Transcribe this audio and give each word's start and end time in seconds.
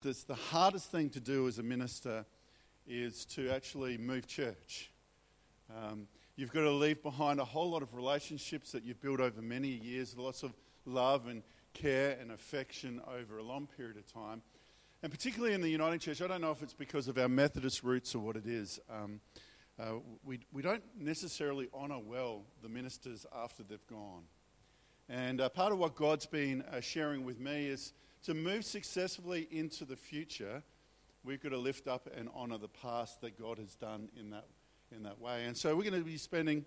This, 0.00 0.22
the 0.22 0.34
hardest 0.34 0.92
thing 0.92 1.10
to 1.10 1.20
do 1.20 1.48
as 1.48 1.58
a 1.58 1.62
minister 1.64 2.24
is 2.86 3.24
to 3.24 3.50
actually 3.50 3.98
move 3.98 4.28
church. 4.28 4.92
Um, 5.76 6.06
you've 6.36 6.52
got 6.52 6.60
to 6.60 6.70
leave 6.70 7.02
behind 7.02 7.40
a 7.40 7.44
whole 7.44 7.68
lot 7.68 7.82
of 7.82 7.92
relationships 7.94 8.70
that 8.70 8.84
you've 8.84 9.00
built 9.00 9.18
over 9.18 9.42
many 9.42 9.66
years, 9.66 10.16
lots 10.16 10.44
of 10.44 10.52
love 10.86 11.26
and 11.26 11.42
care 11.74 12.16
and 12.20 12.30
affection 12.30 13.00
over 13.08 13.38
a 13.38 13.42
long 13.42 13.66
period 13.76 13.96
of 13.96 14.06
time. 14.06 14.40
And 15.02 15.10
particularly 15.10 15.52
in 15.52 15.62
the 15.62 15.68
United 15.68 16.00
Church, 16.00 16.22
I 16.22 16.28
don't 16.28 16.42
know 16.42 16.52
if 16.52 16.62
it's 16.62 16.74
because 16.74 17.08
of 17.08 17.18
our 17.18 17.28
Methodist 17.28 17.82
roots 17.82 18.14
or 18.14 18.20
what 18.20 18.36
it 18.36 18.46
is. 18.46 18.78
Um, 18.88 19.20
uh, 19.80 19.94
we, 20.24 20.38
we 20.52 20.62
don't 20.62 20.82
necessarily 20.96 21.68
honour 21.74 21.98
well 21.98 22.44
the 22.62 22.68
ministers 22.68 23.26
after 23.36 23.64
they've 23.64 23.86
gone. 23.88 24.22
And 25.08 25.40
uh, 25.40 25.48
part 25.48 25.72
of 25.72 25.78
what 25.78 25.96
God's 25.96 26.26
been 26.26 26.62
uh, 26.62 26.80
sharing 26.80 27.24
with 27.24 27.40
me 27.40 27.66
is 27.66 27.94
to 28.24 28.34
move 28.34 28.64
successfully 28.64 29.48
into 29.50 29.84
the 29.84 29.96
future, 29.96 30.62
we've 31.24 31.42
got 31.42 31.50
to 31.50 31.58
lift 31.58 31.86
up 31.88 32.08
and 32.16 32.28
honor 32.34 32.58
the 32.58 32.68
past 32.68 33.20
that 33.20 33.40
God 33.40 33.58
has 33.58 33.74
done 33.74 34.08
in 34.18 34.30
that, 34.30 34.46
in 34.94 35.02
that 35.04 35.20
way. 35.20 35.44
And 35.44 35.56
so 35.56 35.76
we're 35.76 35.88
going 35.88 36.02
to 36.02 36.08
be 36.08 36.16
spending 36.16 36.64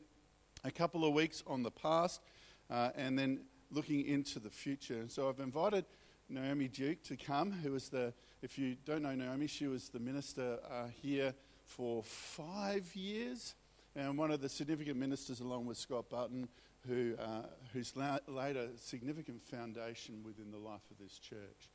a 0.64 0.72
couple 0.72 1.06
of 1.06 1.14
weeks 1.14 1.44
on 1.48 1.64
the 1.64 1.72
past 1.72 2.22
uh, 2.70 2.90
and 2.96 3.18
then 3.18 3.42
looking 3.72 4.06
into 4.06 4.40
the 4.40 4.50
future. 4.50 5.00
And 5.00 5.12
so 5.12 5.30
I've 5.30 5.40
invited 5.40 5.86
Naomi 6.30 6.68
Duke 6.68 7.04
to 7.04 7.18
come, 7.18 7.52
who 7.52 7.76
is 7.76 7.90
the, 7.90 8.14
if 8.42 8.58
you 8.58 8.76
don't 8.86 9.02
know 9.02 9.16
Naomi, 9.16 9.48
she 9.48 9.68
was 9.68 9.90
the 9.90 10.00
minister 10.00 10.60
uh, 10.70 10.88
here 11.02 11.34
for 11.66 12.04
five 12.04 12.96
years 12.96 13.56
and 13.96 14.18
one 14.18 14.32
of 14.32 14.42
the 14.42 14.50
significant 14.50 14.98
ministers, 14.98 15.42
along 15.42 15.66
with 15.66 15.78
Scott 15.78 16.10
Button, 16.10 16.48
who, 16.88 17.14
uh, 17.20 17.44
who's 17.74 17.96
la- 17.96 18.20
laid 18.28 18.58
a 18.58 18.70
significant 18.78 19.42
foundation 19.42 20.24
within 20.24 20.52
the 20.52 20.58
life 20.58 20.82
of 20.90 20.98
this 20.98 21.18
church. 21.18 21.70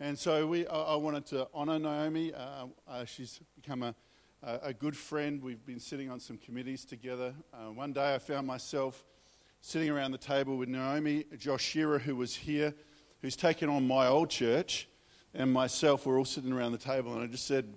And 0.00 0.18
so 0.18 0.46
we, 0.46 0.66
I, 0.66 0.78
I 0.78 0.96
wanted 0.96 1.26
to 1.26 1.48
honour 1.54 1.78
Naomi. 1.78 2.32
Uh, 2.32 2.66
uh, 2.86 3.04
she's 3.04 3.40
become 3.56 3.82
a, 3.82 3.94
a, 4.42 4.72
good 4.72 4.96
friend. 4.96 5.42
We've 5.42 5.64
been 5.64 5.80
sitting 5.80 6.10
on 6.10 6.20
some 6.20 6.38
committees 6.38 6.84
together. 6.84 7.34
Uh, 7.52 7.72
one 7.72 7.92
day 7.92 8.14
I 8.14 8.18
found 8.18 8.46
myself 8.46 9.04
sitting 9.60 9.90
around 9.90 10.12
the 10.12 10.18
table 10.18 10.56
with 10.56 10.68
Naomi, 10.68 11.24
Josh 11.36 11.64
Shearer, 11.64 11.98
who 11.98 12.14
was 12.14 12.34
here, 12.34 12.74
who's 13.22 13.36
taken 13.36 13.68
on 13.68 13.86
my 13.86 14.06
old 14.06 14.30
church, 14.30 14.88
and 15.34 15.52
myself. 15.52 16.06
We're 16.06 16.18
all 16.18 16.24
sitting 16.24 16.52
around 16.52 16.72
the 16.72 16.78
table, 16.78 17.14
and 17.14 17.22
I 17.22 17.26
just 17.26 17.46
said, 17.46 17.74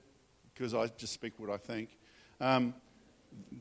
because 0.54 0.74
I 0.74 0.88
just 0.98 1.14
speak 1.14 1.34
what 1.38 1.50
I 1.50 1.58
think. 1.58 1.98
Um, 2.40 2.76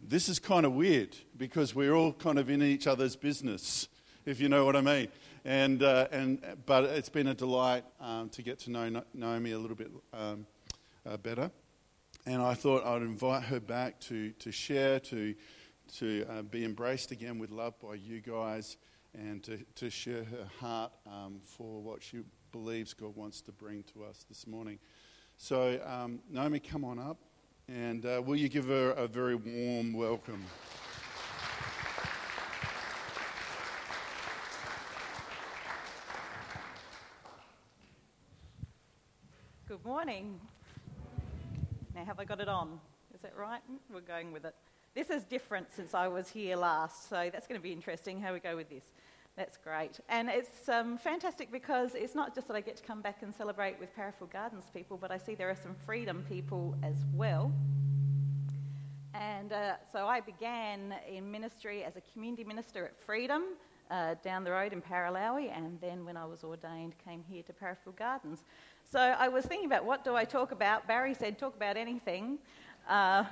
this 0.02 0.28
is 0.28 0.38
kind 0.38 0.66
of 0.66 0.72
weird 0.72 1.16
because 1.36 1.74
we're 1.74 1.94
all 1.94 2.12
kind 2.12 2.38
of 2.38 2.50
in 2.50 2.62
each 2.62 2.86
other's 2.86 3.16
business, 3.16 3.88
if 4.26 4.40
you 4.40 4.48
know 4.48 4.64
what 4.64 4.76
I 4.76 4.80
mean. 4.80 5.08
And, 5.44 5.82
uh, 5.82 6.08
and, 6.10 6.42
but 6.66 6.84
it's 6.84 7.08
been 7.08 7.28
a 7.28 7.34
delight 7.34 7.84
um, 8.00 8.28
to 8.30 8.42
get 8.42 8.58
to 8.60 8.70
know 8.70 9.02
Naomi 9.14 9.52
a 9.52 9.58
little 9.58 9.76
bit 9.76 9.90
um, 10.12 10.46
uh, 11.06 11.16
better. 11.16 11.50
And 12.26 12.42
I 12.42 12.54
thought 12.54 12.84
I'd 12.84 13.02
invite 13.02 13.44
her 13.44 13.60
back 13.60 14.00
to, 14.00 14.30
to 14.32 14.52
share, 14.52 15.00
to, 15.00 15.34
to 15.98 16.26
uh, 16.28 16.42
be 16.42 16.64
embraced 16.64 17.12
again 17.12 17.38
with 17.38 17.50
love 17.50 17.74
by 17.80 17.94
you 17.94 18.20
guys, 18.20 18.76
and 19.14 19.42
to, 19.44 19.58
to 19.76 19.90
share 19.90 20.24
her 20.24 20.46
heart 20.60 20.92
um, 21.06 21.40
for 21.42 21.80
what 21.80 22.02
she 22.02 22.18
believes 22.52 22.94
God 22.94 23.16
wants 23.16 23.40
to 23.42 23.52
bring 23.52 23.84
to 23.94 24.04
us 24.04 24.24
this 24.28 24.46
morning. 24.46 24.78
So, 25.38 25.80
um, 25.86 26.20
Naomi, 26.28 26.60
come 26.60 26.84
on 26.84 26.98
up. 26.98 27.18
And 27.70 28.04
uh, 28.04 28.20
will 28.26 28.34
you 28.34 28.48
give 28.48 28.66
her 28.66 28.90
a 28.90 29.06
very 29.06 29.36
warm 29.36 29.92
welcome? 29.92 30.44
Good 39.68 39.84
morning. 39.84 40.40
Now, 41.94 42.04
have 42.04 42.18
I 42.18 42.24
got 42.24 42.40
it 42.40 42.48
on? 42.48 42.80
Is 43.14 43.20
that 43.20 43.36
right? 43.36 43.60
We're 43.88 44.00
going 44.00 44.32
with 44.32 44.44
it. 44.44 44.56
This 44.96 45.08
is 45.08 45.22
different 45.22 45.68
since 45.72 45.94
I 45.94 46.08
was 46.08 46.28
here 46.28 46.56
last, 46.56 47.08
so 47.08 47.30
that's 47.32 47.46
going 47.46 47.60
to 47.60 47.62
be 47.62 47.70
interesting 47.70 48.20
how 48.20 48.32
we 48.32 48.40
go 48.40 48.56
with 48.56 48.68
this. 48.68 48.82
That's 49.40 49.56
great. 49.56 49.98
And 50.10 50.28
it's 50.28 50.68
um, 50.68 50.98
fantastic 50.98 51.50
because 51.50 51.94
it's 51.94 52.14
not 52.14 52.34
just 52.34 52.46
that 52.48 52.58
I 52.58 52.60
get 52.60 52.76
to 52.76 52.82
come 52.82 53.00
back 53.00 53.22
and 53.22 53.34
celebrate 53.34 53.80
with 53.80 53.88
Parafield 53.96 54.30
Gardens 54.30 54.66
people, 54.74 54.98
but 55.00 55.10
I 55.10 55.16
see 55.16 55.34
there 55.34 55.48
are 55.48 55.56
some 55.62 55.74
freedom 55.86 56.26
people 56.28 56.74
as 56.82 57.06
well. 57.14 57.50
And 59.14 59.50
uh, 59.54 59.76
so 59.94 60.06
I 60.06 60.20
began 60.20 60.94
in 61.10 61.30
ministry 61.30 61.84
as 61.84 61.96
a 61.96 62.02
community 62.12 62.44
minister 62.44 62.84
at 62.84 62.94
Freedom 63.06 63.44
uh, 63.90 64.16
down 64.22 64.44
the 64.44 64.50
road 64.50 64.74
in 64.74 64.82
Paralowie, 64.82 65.50
and 65.56 65.80
then 65.80 66.04
when 66.04 66.18
I 66.18 66.26
was 66.26 66.44
ordained, 66.44 66.92
came 67.02 67.24
here 67.26 67.42
to 67.44 67.52
Parafield 67.54 67.96
Gardens. 67.96 68.40
So 68.92 68.98
I 69.00 69.28
was 69.28 69.46
thinking 69.46 69.64
about 69.64 69.86
what 69.86 70.04
do 70.04 70.16
I 70.16 70.26
talk 70.26 70.52
about. 70.52 70.86
Barry 70.86 71.14
said, 71.14 71.38
talk 71.38 71.56
about 71.56 71.78
anything, 71.78 72.36
uh, 72.86 73.24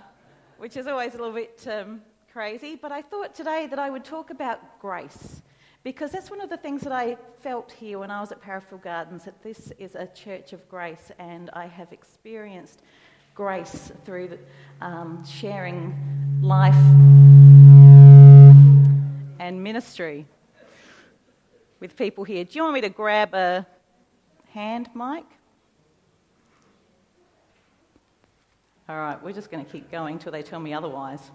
which 0.56 0.78
is 0.78 0.86
always 0.86 1.12
a 1.12 1.18
little 1.18 1.34
bit 1.34 1.68
um, 1.70 2.00
crazy, 2.32 2.76
but 2.76 2.92
I 2.92 3.02
thought 3.02 3.34
today 3.34 3.66
that 3.66 3.78
I 3.78 3.90
would 3.90 4.06
talk 4.06 4.30
about 4.30 4.80
grace. 4.80 5.42
Because 5.88 6.10
that's 6.10 6.30
one 6.30 6.42
of 6.42 6.50
the 6.50 6.56
things 6.58 6.82
that 6.82 6.92
I 6.92 7.16
felt 7.40 7.72
here 7.72 7.98
when 8.00 8.10
I 8.10 8.20
was 8.20 8.30
at 8.30 8.42
Parafield 8.42 8.82
Gardens, 8.82 9.24
that 9.24 9.42
this 9.42 9.72
is 9.78 9.94
a 9.94 10.06
church 10.08 10.52
of 10.52 10.68
grace, 10.68 11.10
and 11.18 11.48
I 11.54 11.64
have 11.64 11.94
experienced 11.94 12.82
grace 13.34 13.90
through 14.04 14.28
the, 14.28 14.38
um, 14.82 15.24
sharing 15.24 15.94
life 16.42 16.74
and 19.38 19.62
ministry 19.62 20.26
with 21.80 21.96
people 21.96 22.22
here. 22.22 22.44
Do 22.44 22.50
you 22.58 22.64
want 22.64 22.74
me 22.74 22.82
to 22.82 22.90
grab 22.90 23.32
a 23.32 23.66
hand 24.50 24.90
mic? 24.94 25.24
All 28.90 28.96
right, 28.96 29.22
we're 29.22 29.32
just 29.32 29.50
going 29.50 29.64
to 29.64 29.72
keep 29.72 29.90
going 29.90 30.18
till 30.18 30.32
they 30.32 30.42
tell 30.42 30.60
me 30.60 30.74
otherwise. 30.74 31.30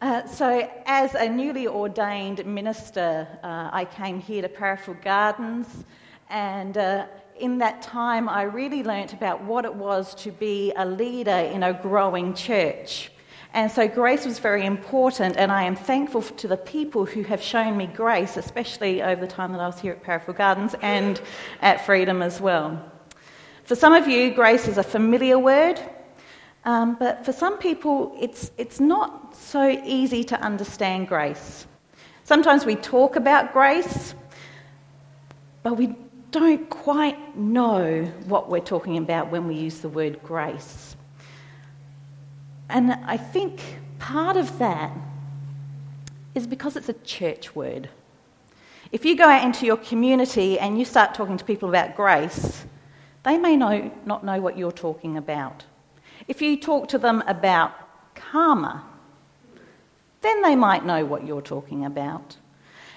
Uh, 0.00 0.26
so, 0.26 0.68
as 0.86 1.14
a 1.14 1.28
newly 1.28 1.66
ordained 1.66 2.44
minister, 2.44 3.28
uh, 3.42 3.70
I 3.72 3.84
came 3.84 4.20
here 4.20 4.42
to 4.42 4.48
Parafield 4.48 5.02
Gardens, 5.02 5.84
and 6.28 6.76
uh, 6.76 7.06
in 7.38 7.58
that 7.58 7.80
time, 7.80 8.28
I 8.28 8.42
really 8.42 8.82
learnt 8.82 9.12
about 9.12 9.42
what 9.42 9.64
it 9.64 9.74
was 9.74 10.14
to 10.16 10.32
be 10.32 10.72
a 10.76 10.84
leader 10.84 11.30
in 11.30 11.62
a 11.62 11.72
growing 11.72 12.34
church. 12.34 13.12
And 13.54 13.70
so, 13.70 13.86
grace 13.86 14.26
was 14.26 14.40
very 14.40 14.66
important, 14.66 15.36
and 15.36 15.52
I 15.52 15.62
am 15.62 15.76
thankful 15.76 16.22
to 16.22 16.48
the 16.48 16.56
people 16.56 17.06
who 17.06 17.22
have 17.22 17.40
shown 17.40 17.76
me 17.76 17.86
grace, 17.86 18.36
especially 18.36 19.00
over 19.00 19.20
the 19.20 19.32
time 19.32 19.52
that 19.52 19.60
I 19.60 19.66
was 19.66 19.80
here 19.80 19.92
at 19.92 20.02
Parafield 20.02 20.36
Gardens 20.36 20.74
and 20.82 21.20
at 21.62 21.86
Freedom 21.86 22.20
as 22.20 22.40
well. 22.40 22.82
For 23.62 23.76
some 23.76 23.94
of 23.94 24.08
you, 24.08 24.34
grace 24.34 24.66
is 24.66 24.76
a 24.76 24.82
familiar 24.82 25.38
word. 25.38 25.80
Um, 26.64 26.96
but 26.98 27.24
for 27.24 27.32
some 27.32 27.58
people, 27.58 28.16
it's, 28.18 28.50
it's 28.56 28.80
not 28.80 29.36
so 29.36 29.68
easy 29.84 30.24
to 30.24 30.40
understand 30.40 31.08
grace. 31.08 31.66
Sometimes 32.24 32.64
we 32.64 32.74
talk 32.74 33.16
about 33.16 33.52
grace, 33.52 34.14
but 35.62 35.74
we 35.76 35.94
don't 36.30 36.68
quite 36.70 37.36
know 37.36 38.04
what 38.26 38.48
we're 38.48 38.60
talking 38.60 38.96
about 38.96 39.30
when 39.30 39.46
we 39.46 39.54
use 39.54 39.78
the 39.80 39.88
word 39.88 40.22
grace. 40.22 40.96
And 42.70 42.92
I 42.92 43.18
think 43.18 43.60
part 43.98 44.36
of 44.36 44.58
that 44.58 44.90
is 46.34 46.46
because 46.46 46.76
it's 46.76 46.88
a 46.88 46.94
church 47.04 47.54
word. 47.54 47.88
If 48.90 49.04
you 49.04 49.16
go 49.16 49.24
out 49.24 49.44
into 49.44 49.66
your 49.66 49.76
community 49.76 50.58
and 50.58 50.78
you 50.78 50.84
start 50.84 51.14
talking 51.14 51.36
to 51.36 51.44
people 51.44 51.68
about 51.68 51.94
grace, 51.94 52.64
they 53.22 53.36
may 53.38 53.56
know, 53.56 53.92
not 54.06 54.24
know 54.24 54.40
what 54.40 54.56
you're 54.56 54.72
talking 54.72 55.16
about. 55.16 55.64
If 56.26 56.40
you 56.40 56.56
talk 56.56 56.88
to 56.88 56.98
them 56.98 57.22
about 57.26 57.72
karma, 58.14 58.84
then 60.22 60.42
they 60.42 60.56
might 60.56 60.84
know 60.84 61.04
what 61.04 61.26
you're 61.26 61.42
talking 61.42 61.84
about. 61.84 62.36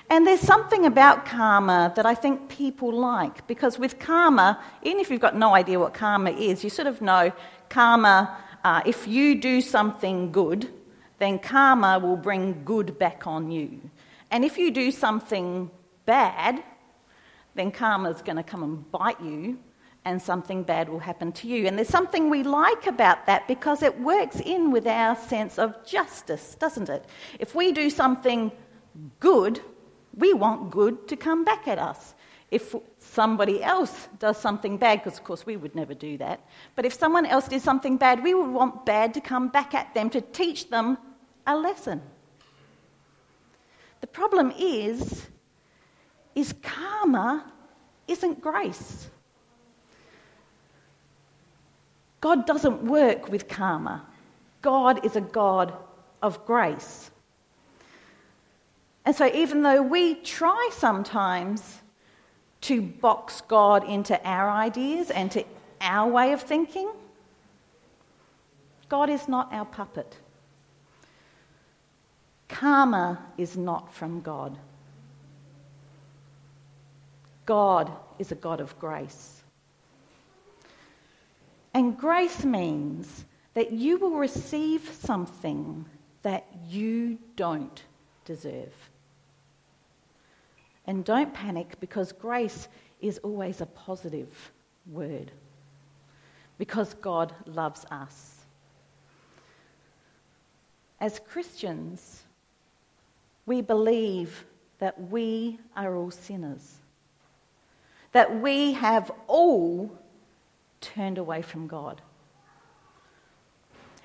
And 0.10 0.26
there's 0.26 0.40
something 0.40 0.86
about 0.86 1.26
karma 1.26 1.92
that 1.98 2.06
I 2.06 2.16
think 2.16 2.48
people 2.48 2.94
like 2.94 3.46
because 3.46 3.78
with 3.78 4.00
karma, 4.00 4.64
even 4.84 5.02
if 5.02 5.12
you've 5.12 5.20
got 5.20 5.36
no 5.36 5.54
idea 5.54 5.78
what 5.78 5.94
karma 5.94 6.32
is, 6.32 6.64
you 6.64 6.70
sort 6.70 6.88
of 6.88 7.02
know 7.02 7.34
karma, 7.68 8.38
uh, 8.64 8.82
if 8.86 9.06
you 9.08 9.36
do 9.42 9.60
something 9.60 10.32
good, 10.32 10.72
then 11.20 11.38
karma 11.38 12.00
will 12.00 12.16
bring 12.16 12.64
good 12.64 12.98
back 12.98 13.28
on 13.28 13.52
you. 13.52 13.82
And 14.32 14.46
if 14.46 14.58
you 14.58 14.72
do 14.72 14.92
something 14.92 15.70
bad, 16.06 16.64
then 17.56 17.72
karma's 17.72 18.22
going 18.22 18.38
to 18.38 18.44
come 18.44 18.64
and 18.64 18.90
bite 18.92 19.20
you 19.20 19.60
and 20.08 20.22
something 20.22 20.64
bad 20.64 20.88
will 20.88 21.00
happen 21.00 21.34
to 21.34 21.48
you. 21.50 21.68
And 21.68 21.78
there's 21.78 21.90
something 21.90 22.30
we 22.30 22.42
like 22.42 22.88
about 22.88 23.26
that 23.26 23.46
because 23.46 23.84
it 23.84 24.00
works 24.00 24.40
in 24.40 24.72
with 24.72 24.88
our 24.88 25.18
sense 25.18 25.60
of 25.60 25.86
justice, 25.86 26.56
doesn't 26.56 26.88
it? 26.88 27.04
If 27.40 27.54
we 27.54 27.74
do 27.74 27.90
something 27.90 28.54
good, 29.20 29.60
we 30.16 30.34
want 30.34 30.72
good 30.72 31.10
to 31.10 31.18
come 31.18 31.44
back 31.44 31.68
at 31.68 31.78
us. 31.78 32.16
If 32.52 32.74
somebody 33.00 33.62
else 33.62 34.08
does 34.20 34.38
something 34.38 34.78
bad, 34.78 35.04
because 35.04 35.20
of 35.20 35.26
course 35.26 35.46
we 35.46 35.58
would 35.58 35.76
never 35.76 35.94
do 35.94 36.18
that, 36.20 36.40
but 36.76 36.86
if 36.86 36.94
someone 36.94 37.26
else 37.26 37.50
did 37.50 37.62
something 37.62 37.98
bad, 37.98 38.24
we 38.24 38.34
would 38.34 38.50
want 38.50 38.86
bad 38.86 39.14
to 39.16 39.20
come 39.20 39.50
back 39.50 39.74
at 39.74 39.94
them 39.94 40.10
to 40.12 40.22
teach 40.22 40.70
them 40.70 40.98
a 41.46 41.58
lesson. 41.58 42.02
The 44.00 44.08
problem 44.08 44.54
is, 44.58 45.28
is 46.34 46.54
karma 46.62 47.52
isn't 48.08 48.40
grace. 48.40 49.10
God 52.22 52.46
doesn't 52.46 52.84
work 52.84 53.30
with 53.30 53.48
karma. 53.48 54.06
God 54.62 55.06
is 55.06 55.16
a 55.16 55.22
God 55.22 55.74
of 56.22 56.46
grace. 56.46 57.12
And 59.06 59.16
so, 59.16 59.28
even 59.34 59.62
though 59.62 59.82
we 59.82 60.16
try 60.16 60.70
sometimes 60.74 61.80
to 62.62 62.82
box 62.82 63.42
God 63.48 63.88
into 63.88 64.20
our 64.28 64.50
ideas 64.50 65.12
and 65.12 65.32
to 65.32 65.46
our 65.80 66.10
way 66.10 66.34
of 66.34 66.42
thinking, 66.42 66.92
God 68.90 69.10
is 69.10 69.28
not 69.28 69.54
our 69.54 69.66
puppet. 69.66 70.18
Karma 72.50 73.20
is 73.38 73.56
not 73.56 73.94
from 73.94 74.22
God. 74.22 74.58
God 77.46 77.92
is 78.20 78.32
a 78.32 78.36
God 78.36 78.60
of 78.60 78.78
grace. 78.80 79.37
And 81.78 81.96
grace 81.96 82.44
means 82.44 83.24
that 83.54 83.72
you 83.72 84.00
will 84.00 84.16
receive 84.16 84.90
something 85.00 85.86
that 86.24 86.48
you 86.68 87.20
don't 87.36 87.84
deserve. 88.26 88.74
And 90.88 91.06
don't 91.06 91.32
panic 91.36 91.80
because 91.80 92.12
grace 92.12 92.68
is 93.00 93.20
always 93.20 93.62
a 93.62 93.68
positive 93.68 94.52
word. 94.88 95.32
Because 96.58 96.96
God 96.96 97.32
loves 97.46 97.86
us. 97.92 98.38
As 101.00 101.20
Christians, 101.20 102.24
we 103.46 103.62
believe 103.62 104.46
that 104.80 105.00
we 105.00 105.60
are 105.76 105.96
all 105.96 106.10
sinners, 106.10 106.78
that 108.14 108.42
we 108.42 108.74
have 108.74 109.12
all 109.28 109.96
turned 110.82 111.18
away 111.18 111.42
from 111.42 111.68
God. 111.68 112.02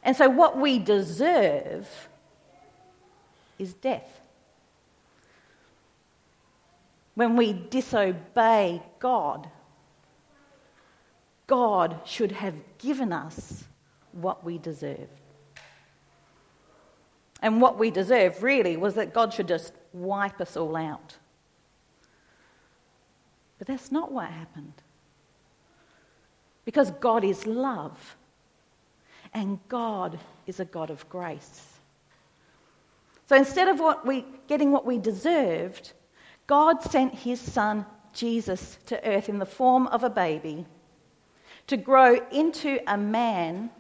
And 0.03 0.17
so, 0.17 0.29
what 0.29 0.59
we 0.59 0.79
deserve 0.79 1.89
is 3.59 3.75
death. 3.75 4.21
When 7.15 7.37
we 7.37 7.53
disobey 7.53 8.83
God, 8.99 9.49
God 11.47 12.01
should 12.05 12.33
have 12.33 12.55
given 12.79 13.13
us 13.13 13.65
what 14.13 14.45
we 14.45 14.59
deserve. 14.59 15.09
And 17.43 17.61
what 17.61 17.79
we 17.79 17.91
deserve 17.91 18.43
really 18.43 18.77
was 18.77 18.95
that 18.95 19.13
God 19.13 19.35
should 19.35 19.49
just 19.49 19.75
wipe 19.93 20.41
us 20.41 20.57
all 20.57 20.77
out. 20.77 21.17
But 23.59 23.67
that's 23.67 23.93
not 23.93 24.13
what 24.13 24.29
happened. 24.29 24.83
Because 26.65 26.91
God 26.93 27.25
is 27.25 27.47
love. 27.47 28.17
And 29.35 29.59
God 29.69 30.19
is 30.47 30.61
a 30.61 30.65
God 30.65 30.91
of 30.91 31.09
grace. 31.09 31.69
So 33.27 33.37
instead 33.37 33.69
of 33.69 33.81
what 33.81 34.07
we, 34.07 34.27
getting 34.47 34.73
what 34.73 34.85
we 34.85 34.99
deserved, 34.99 35.93
God 36.47 36.83
sent 36.83 37.15
his 37.15 37.41
son 37.41 37.87
Jesus 38.13 38.79
to 38.87 39.09
earth 39.09 39.29
in 39.29 39.39
the 39.39 39.47
form 39.47 39.87
of 39.87 40.05
a 40.05 40.11
baby 40.11 40.67
to 41.69 41.77
grow 41.77 42.21
into 42.31 42.79
a 42.87 42.99
man 42.99 43.71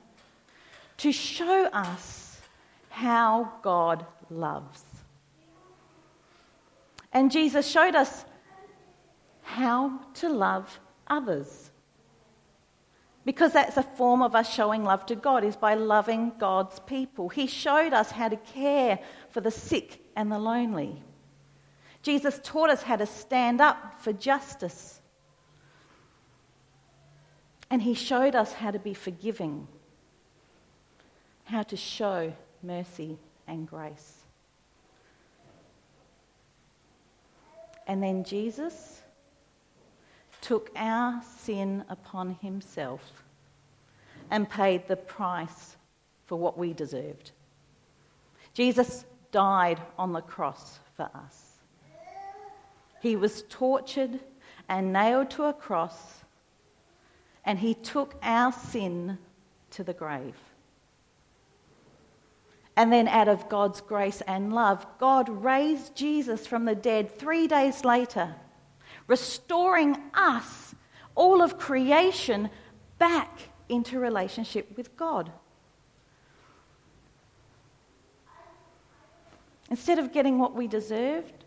to 0.99 1.12
show 1.12 1.67
us 1.67 2.40
how 2.88 3.52
God 3.62 4.06
loves. 4.31 4.82
And 7.12 7.31
Jesus 7.31 7.69
showed 7.69 7.94
us 7.94 8.25
how 9.43 9.99
to 10.14 10.28
love 10.28 10.81
others. 11.08 11.71
Because 13.24 13.52
that's 13.52 13.76
a 13.76 13.82
form 13.82 14.20
of 14.20 14.34
us 14.34 14.52
showing 14.52 14.84
love 14.84 15.06
to 15.06 15.14
God, 15.14 15.44
is 15.44 15.56
by 15.56 15.74
loving 15.74 16.32
God's 16.38 16.80
people. 16.80 17.28
He 17.28 17.46
showed 17.46 17.92
us 17.92 18.10
how 18.10 18.28
to 18.28 18.36
care 18.36 18.98
for 19.30 19.40
the 19.40 19.50
sick 19.50 20.02
and 20.16 20.30
the 20.30 20.38
lonely. 20.38 21.02
Jesus 22.02 22.40
taught 22.42 22.70
us 22.70 22.82
how 22.82 22.96
to 22.96 23.06
stand 23.06 23.60
up 23.60 24.00
for 24.00 24.12
justice. 24.12 25.00
And 27.70 27.80
he 27.80 27.94
showed 27.94 28.34
us 28.34 28.52
how 28.52 28.72
to 28.72 28.78
be 28.78 28.92
forgiving, 28.92 29.68
how 31.44 31.62
to 31.62 31.76
show 31.76 32.32
mercy, 32.62 33.18
and 33.46 33.68
grace. 33.68 34.18
And 37.86 38.02
then 38.02 38.25
Jesus 38.25 39.01
took 40.42 40.70
our 40.76 41.22
sin 41.38 41.84
upon 41.88 42.34
himself 42.42 43.00
and 44.30 44.48
paid 44.48 44.86
the 44.86 44.96
price 44.96 45.76
for 46.26 46.36
what 46.36 46.58
we 46.58 46.74
deserved. 46.74 47.30
Jesus 48.52 49.06
died 49.30 49.80
on 49.98 50.12
the 50.12 50.20
cross 50.20 50.78
for 50.96 51.08
us. 51.14 51.52
He 53.00 53.16
was 53.16 53.44
tortured 53.48 54.20
and 54.68 54.92
nailed 54.92 55.30
to 55.30 55.44
a 55.44 55.52
cross, 55.52 56.22
and 57.44 57.58
he 57.58 57.74
took 57.74 58.14
our 58.22 58.52
sin 58.52 59.18
to 59.70 59.82
the 59.82 59.94
grave. 59.94 60.36
And 62.76 62.92
then, 62.92 63.08
out 63.08 63.28
of 63.28 63.48
God's 63.48 63.80
grace 63.80 64.22
and 64.22 64.52
love, 64.52 64.86
God 64.98 65.28
raised 65.28 65.94
Jesus 65.94 66.46
from 66.46 66.64
the 66.64 66.74
dead 66.74 67.18
three 67.18 67.46
days 67.46 67.84
later, 67.84 68.34
restoring 69.06 69.96
us, 70.14 70.75
all 71.14 71.43
of 71.43 71.58
creation, 71.58 72.50
back 72.99 73.38
into 73.69 73.99
relationship 73.99 74.76
with 74.76 74.96
God. 74.96 75.31
Instead 79.70 79.99
of 79.99 80.12
getting 80.12 80.38
what 80.38 80.54
we 80.54 80.66
deserved, 80.66 81.44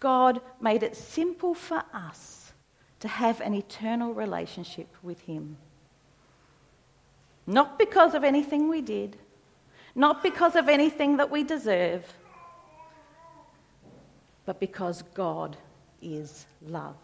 God 0.00 0.40
made 0.60 0.82
it 0.82 0.96
simple 0.96 1.54
for 1.54 1.82
us 1.92 2.52
to 3.00 3.08
have 3.08 3.40
an 3.40 3.54
eternal 3.54 4.12
relationship 4.12 4.88
with 5.02 5.20
Him. 5.20 5.56
Not 7.46 7.78
because 7.78 8.14
of 8.14 8.24
anything 8.24 8.68
we 8.68 8.80
did 8.80 9.16
not 9.94 10.22
because 10.22 10.56
of 10.56 10.68
anything 10.68 11.18
that 11.18 11.30
we 11.30 11.44
deserve, 11.44 12.04
but 14.44 14.58
because 14.58 15.02
God 15.14 15.56
is 16.04 16.46
love. 16.66 16.96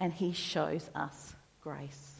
And 0.00 0.12
He 0.12 0.32
shows 0.32 0.90
us 0.94 1.34
grace. 1.60 2.14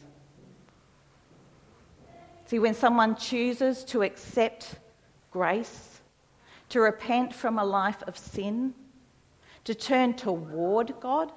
See, 2.45 2.59
when 2.59 2.73
someone 2.73 3.15
chooses 3.15 3.83
to 3.85 4.03
accept 4.03 4.75
grace, 5.31 6.01
to 6.69 6.79
repent 6.79 7.33
from 7.33 7.59
a 7.59 7.65
life 7.65 8.01
of 8.03 8.17
sin, 8.17 8.73
to 9.63 9.73
turn 9.73 10.13
toward 10.13 10.93
God, 10.99 11.31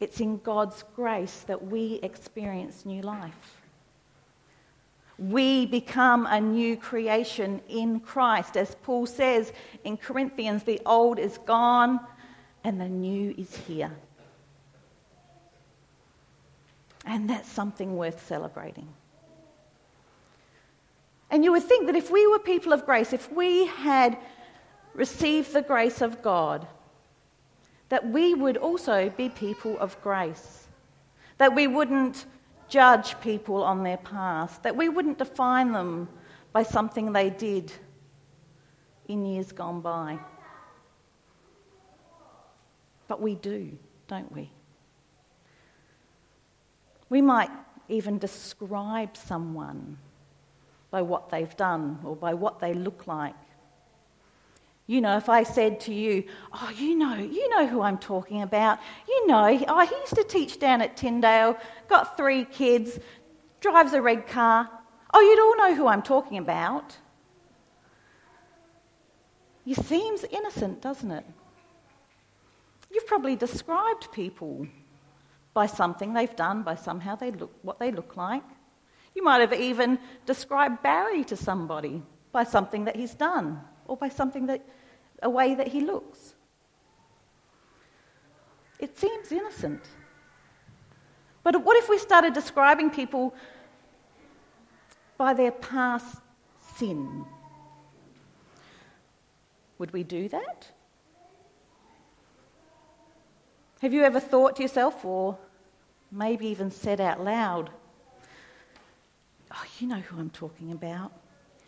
it's 0.00 0.20
in 0.20 0.38
God's 0.38 0.84
grace 0.94 1.40
that 1.46 1.66
we 1.66 2.00
experience 2.02 2.84
new 2.84 3.00
life. 3.00 3.63
We 5.18 5.66
become 5.66 6.26
a 6.26 6.40
new 6.40 6.76
creation 6.76 7.60
in 7.68 8.00
Christ. 8.00 8.56
As 8.56 8.74
Paul 8.82 9.06
says 9.06 9.52
in 9.84 9.96
Corinthians, 9.96 10.64
the 10.64 10.80
old 10.84 11.18
is 11.18 11.38
gone 11.38 12.00
and 12.64 12.80
the 12.80 12.88
new 12.88 13.34
is 13.38 13.54
here. 13.56 13.92
And 17.06 17.28
that's 17.28 17.50
something 17.50 17.96
worth 17.96 18.26
celebrating. 18.26 18.88
And 21.30 21.44
you 21.44 21.52
would 21.52 21.64
think 21.64 21.86
that 21.86 21.96
if 21.96 22.10
we 22.10 22.26
were 22.26 22.38
people 22.38 22.72
of 22.72 22.86
grace, 22.86 23.12
if 23.12 23.30
we 23.30 23.66
had 23.66 24.16
received 24.94 25.52
the 25.52 25.62
grace 25.62 26.00
of 26.00 26.22
God, 26.22 26.66
that 27.88 28.08
we 28.08 28.34
would 28.34 28.56
also 28.56 29.10
be 29.10 29.28
people 29.28 29.78
of 29.78 30.00
grace. 30.02 30.66
That 31.38 31.54
we 31.54 31.66
wouldn't 31.66 32.26
judge 32.68 33.20
people 33.20 33.62
on 33.62 33.82
their 33.82 33.96
past, 33.98 34.62
that 34.62 34.76
we 34.76 34.88
wouldn't 34.88 35.18
define 35.18 35.72
them 35.72 36.08
by 36.52 36.62
something 36.62 37.12
they 37.12 37.30
did 37.30 37.72
in 39.08 39.26
years 39.26 39.52
gone 39.52 39.80
by. 39.80 40.18
But 43.08 43.20
we 43.20 43.34
do, 43.34 43.76
don't 44.08 44.30
we? 44.32 44.50
We 47.08 47.20
might 47.20 47.50
even 47.88 48.18
describe 48.18 49.16
someone 49.16 49.98
by 50.90 51.02
what 51.02 51.28
they've 51.28 51.56
done 51.56 51.98
or 52.04 52.16
by 52.16 52.34
what 52.34 52.60
they 52.60 52.72
look 52.72 53.06
like. 53.06 53.34
You 54.86 55.00
know, 55.00 55.16
if 55.16 55.28
I 55.28 55.44
said 55.44 55.80
to 55.80 55.94
you, 55.94 56.24
Oh, 56.52 56.70
you 56.76 56.94
know, 56.94 57.16
you 57.16 57.48
know 57.48 57.66
who 57.66 57.80
I'm 57.80 57.98
talking 57.98 58.42
about. 58.42 58.78
You 59.08 59.26
know, 59.26 59.64
oh, 59.68 59.86
he 59.86 59.94
used 59.94 60.14
to 60.14 60.24
teach 60.24 60.58
down 60.58 60.82
at 60.82 60.96
Tyndale, 60.96 61.56
got 61.88 62.16
three 62.16 62.44
kids, 62.44 62.98
drives 63.60 63.94
a 63.94 64.02
red 64.02 64.26
car. 64.26 64.68
Oh, 65.12 65.20
you'd 65.20 65.40
all 65.40 65.56
know 65.56 65.74
who 65.74 65.86
I'm 65.86 66.02
talking 66.02 66.38
about. 66.38 66.96
It 69.66 69.82
seems 69.86 70.24
innocent, 70.24 70.82
doesn't 70.82 71.10
it? 71.10 71.24
You've 72.92 73.06
probably 73.06 73.36
described 73.36 74.12
people 74.12 74.66
by 75.54 75.66
something 75.66 76.12
they've 76.12 76.36
done, 76.36 76.62
by 76.62 76.74
somehow 76.74 77.16
they 77.16 77.30
look, 77.30 77.52
what 77.62 77.78
they 77.78 77.90
look 77.90 78.16
like. 78.16 78.42
You 79.14 79.24
might 79.24 79.40
have 79.40 79.54
even 79.54 79.98
described 80.26 80.82
Barry 80.82 81.24
to 81.24 81.36
somebody 81.36 82.02
by 82.32 82.44
something 82.44 82.84
that 82.84 82.96
he's 82.96 83.14
done 83.14 83.62
or 83.86 83.96
by 83.96 84.08
something 84.08 84.46
that, 84.46 84.62
a 85.22 85.30
way 85.30 85.54
that 85.54 85.68
he 85.68 85.80
looks. 85.80 86.34
It 88.78 88.98
seems 88.98 89.32
innocent. 89.32 89.82
But 91.42 91.62
what 91.62 91.76
if 91.76 91.88
we 91.88 91.98
started 91.98 92.32
describing 92.32 92.90
people 92.90 93.34
by 95.16 95.34
their 95.34 95.52
past 95.52 96.18
sin? 96.76 97.24
Would 99.78 99.92
we 99.92 100.02
do 100.02 100.28
that? 100.28 100.68
Have 103.82 103.92
you 103.92 104.02
ever 104.02 104.20
thought 104.20 104.56
to 104.56 104.62
yourself, 104.62 105.04
or 105.04 105.36
maybe 106.10 106.46
even 106.46 106.70
said 106.70 107.00
out 107.00 107.22
loud, 107.22 107.70
Oh, 109.56 109.64
you 109.78 109.86
know 109.86 110.00
who 110.00 110.18
I'm 110.18 110.30
talking 110.30 110.72
about. 110.72 111.12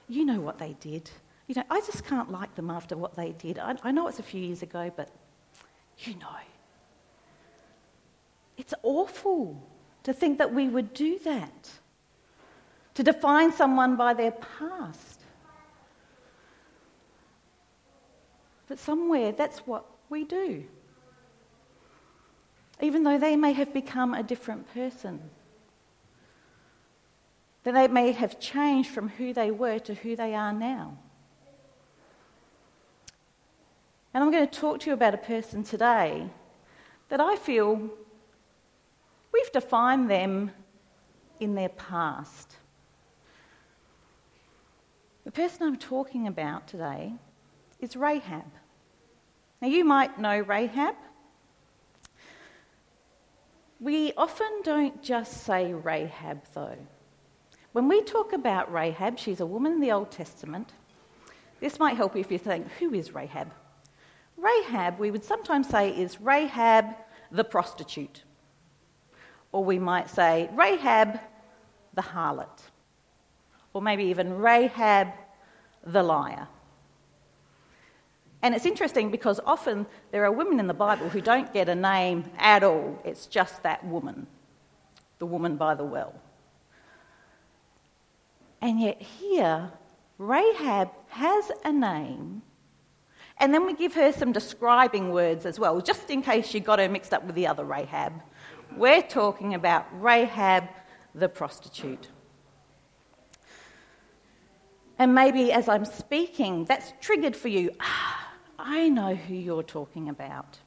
You 0.08 0.24
know 0.24 0.40
what 0.40 0.58
they 0.58 0.74
did. 0.80 1.10
You 1.46 1.54
know, 1.54 1.64
I 1.70 1.80
just 1.80 2.04
can't 2.04 2.30
like 2.30 2.54
them 2.56 2.70
after 2.70 2.96
what 2.96 3.14
they 3.14 3.32
did. 3.32 3.58
I, 3.58 3.76
I 3.82 3.92
know 3.92 4.08
it's 4.08 4.18
a 4.18 4.24
few 4.24 4.40
years 4.40 4.62
ago, 4.62 4.90
but 4.94 5.10
you 5.98 6.14
know. 6.14 6.26
It's 8.56 8.74
awful 8.82 9.62
to 10.02 10.12
think 10.12 10.38
that 10.38 10.52
we 10.52 10.68
would 10.68 10.94
do 10.94 11.18
that, 11.20 11.70
to 12.94 13.02
define 13.02 13.52
someone 13.52 13.96
by 13.96 14.14
their 14.14 14.32
past. 14.32 15.20
But 18.66 18.78
somewhere 18.78 19.32
that's 19.32 19.60
what 19.60 19.84
we 20.08 20.24
do, 20.24 20.64
even 22.80 23.04
though 23.04 23.18
they 23.18 23.36
may 23.36 23.52
have 23.52 23.72
become 23.72 24.14
a 24.14 24.22
different 24.22 24.72
person. 24.74 25.20
That 27.62 27.74
they 27.74 27.88
may 27.88 28.12
have 28.12 28.38
changed 28.38 28.90
from 28.90 29.08
who 29.08 29.32
they 29.32 29.50
were 29.50 29.78
to 29.80 29.94
who 29.94 30.14
they 30.16 30.34
are 30.34 30.52
now. 30.52 30.98
And 34.16 34.24
I'm 34.24 34.30
going 34.30 34.48
to 34.48 34.60
talk 34.60 34.80
to 34.80 34.86
you 34.86 34.94
about 34.94 35.12
a 35.12 35.18
person 35.18 35.62
today 35.62 36.26
that 37.10 37.20
I 37.20 37.36
feel 37.36 37.90
we've 39.30 39.52
defined 39.52 40.10
them 40.10 40.52
in 41.38 41.54
their 41.54 41.68
past. 41.68 42.56
The 45.26 45.30
person 45.30 45.64
I'm 45.64 45.76
talking 45.76 46.26
about 46.26 46.66
today 46.66 47.12
is 47.78 47.94
Rahab. 47.94 48.46
Now, 49.60 49.68
you 49.68 49.84
might 49.84 50.18
know 50.18 50.38
Rahab. 50.38 50.94
We 53.80 54.14
often 54.16 54.62
don't 54.64 55.02
just 55.02 55.44
say 55.44 55.74
Rahab, 55.74 56.40
though. 56.54 56.78
When 57.72 57.86
we 57.86 58.00
talk 58.00 58.32
about 58.32 58.72
Rahab, 58.72 59.18
she's 59.18 59.40
a 59.40 59.46
woman 59.46 59.72
in 59.72 59.80
the 59.80 59.92
Old 59.92 60.10
Testament. 60.10 60.72
This 61.60 61.78
might 61.78 61.98
help 61.98 62.14
you 62.14 62.22
if 62.22 62.32
you 62.32 62.38
think, 62.38 62.66
who 62.78 62.94
is 62.94 63.12
Rahab? 63.12 63.52
Rahab, 64.36 64.98
we 64.98 65.10
would 65.10 65.24
sometimes 65.24 65.68
say, 65.68 65.90
is 65.90 66.20
Rahab 66.20 66.94
the 67.30 67.44
prostitute. 67.44 68.22
Or 69.52 69.64
we 69.64 69.78
might 69.78 70.10
say 70.10 70.48
Rahab 70.52 71.18
the 71.94 72.02
harlot. 72.02 72.60
Or 73.72 73.82
maybe 73.82 74.04
even 74.04 74.38
Rahab 74.38 75.08
the 75.84 76.02
liar. 76.02 76.48
And 78.42 78.54
it's 78.54 78.66
interesting 78.66 79.10
because 79.10 79.40
often 79.44 79.86
there 80.12 80.24
are 80.24 80.32
women 80.32 80.60
in 80.60 80.66
the 80.66 80.74
Bible 80.74 81.08
who 81.08 81.20
don't 81.20 81.52
get 81.52 81.68
a 81.68 81.74
name 81.74 82.24
at 82.38 82.62
all. 82.62 82.98
It's 83.04 83.26
just 83.26 83.62
that 83.62 83.84
woman, 83.84 84.26
the 85.18 85.26
woman 85.26 85.56
by 85.56 85.74
the 85.74 85.84
well. 85.84 86.14
And 88.60 88.80
yet 88.80 89.00
here, 89.00 89.72
Rahab 90.18 90.90
has 91.08 91.50
a 91.64 91.72
name 91.72 92.42
and 93.38 93.52
then 93.52 93.66
we 93.66 93.74
give 93.74 93.94
her 93.94 94.12
some 94.12 94.32
describing 94.32 95.12
words 95.12 95.44
as 95.44 95.58
well, 95.58 95.80
just 95.80 96.10
in 96.10 96.22
case 96.22 96.46
she 96.46 96.60
got 96.60 96.78
her 96.78 96.88
mixed 96.88 97.12
up 97.12 97.24
with 97.24 97.34
the 97.34 97.46
other 97.46 97.64
Rahab. 97.64 98.12
We're 98.76 99.02
talking 99.02 99.54
about 99.54 99.86
Rahab 100.02 100.64
the 101.14 101.28
prostitute. 101.28 102.08
And 104.98 105.14
maybe 105.14 105.52
as 105.52 105.68
I'm 105.68 105.84
speaking, 105.84 106.64
that's 106.64 106.92
triggered 107.00 107.36
for 107.36 107.48
you. 107.48 107.70
Ah, 107.80 108.32
I 108.58 108.88
know 108.88 109.14
who 109.14 109.34
you're 109.34 109.62
talking 109.62 110.08
about. 110.08 110.58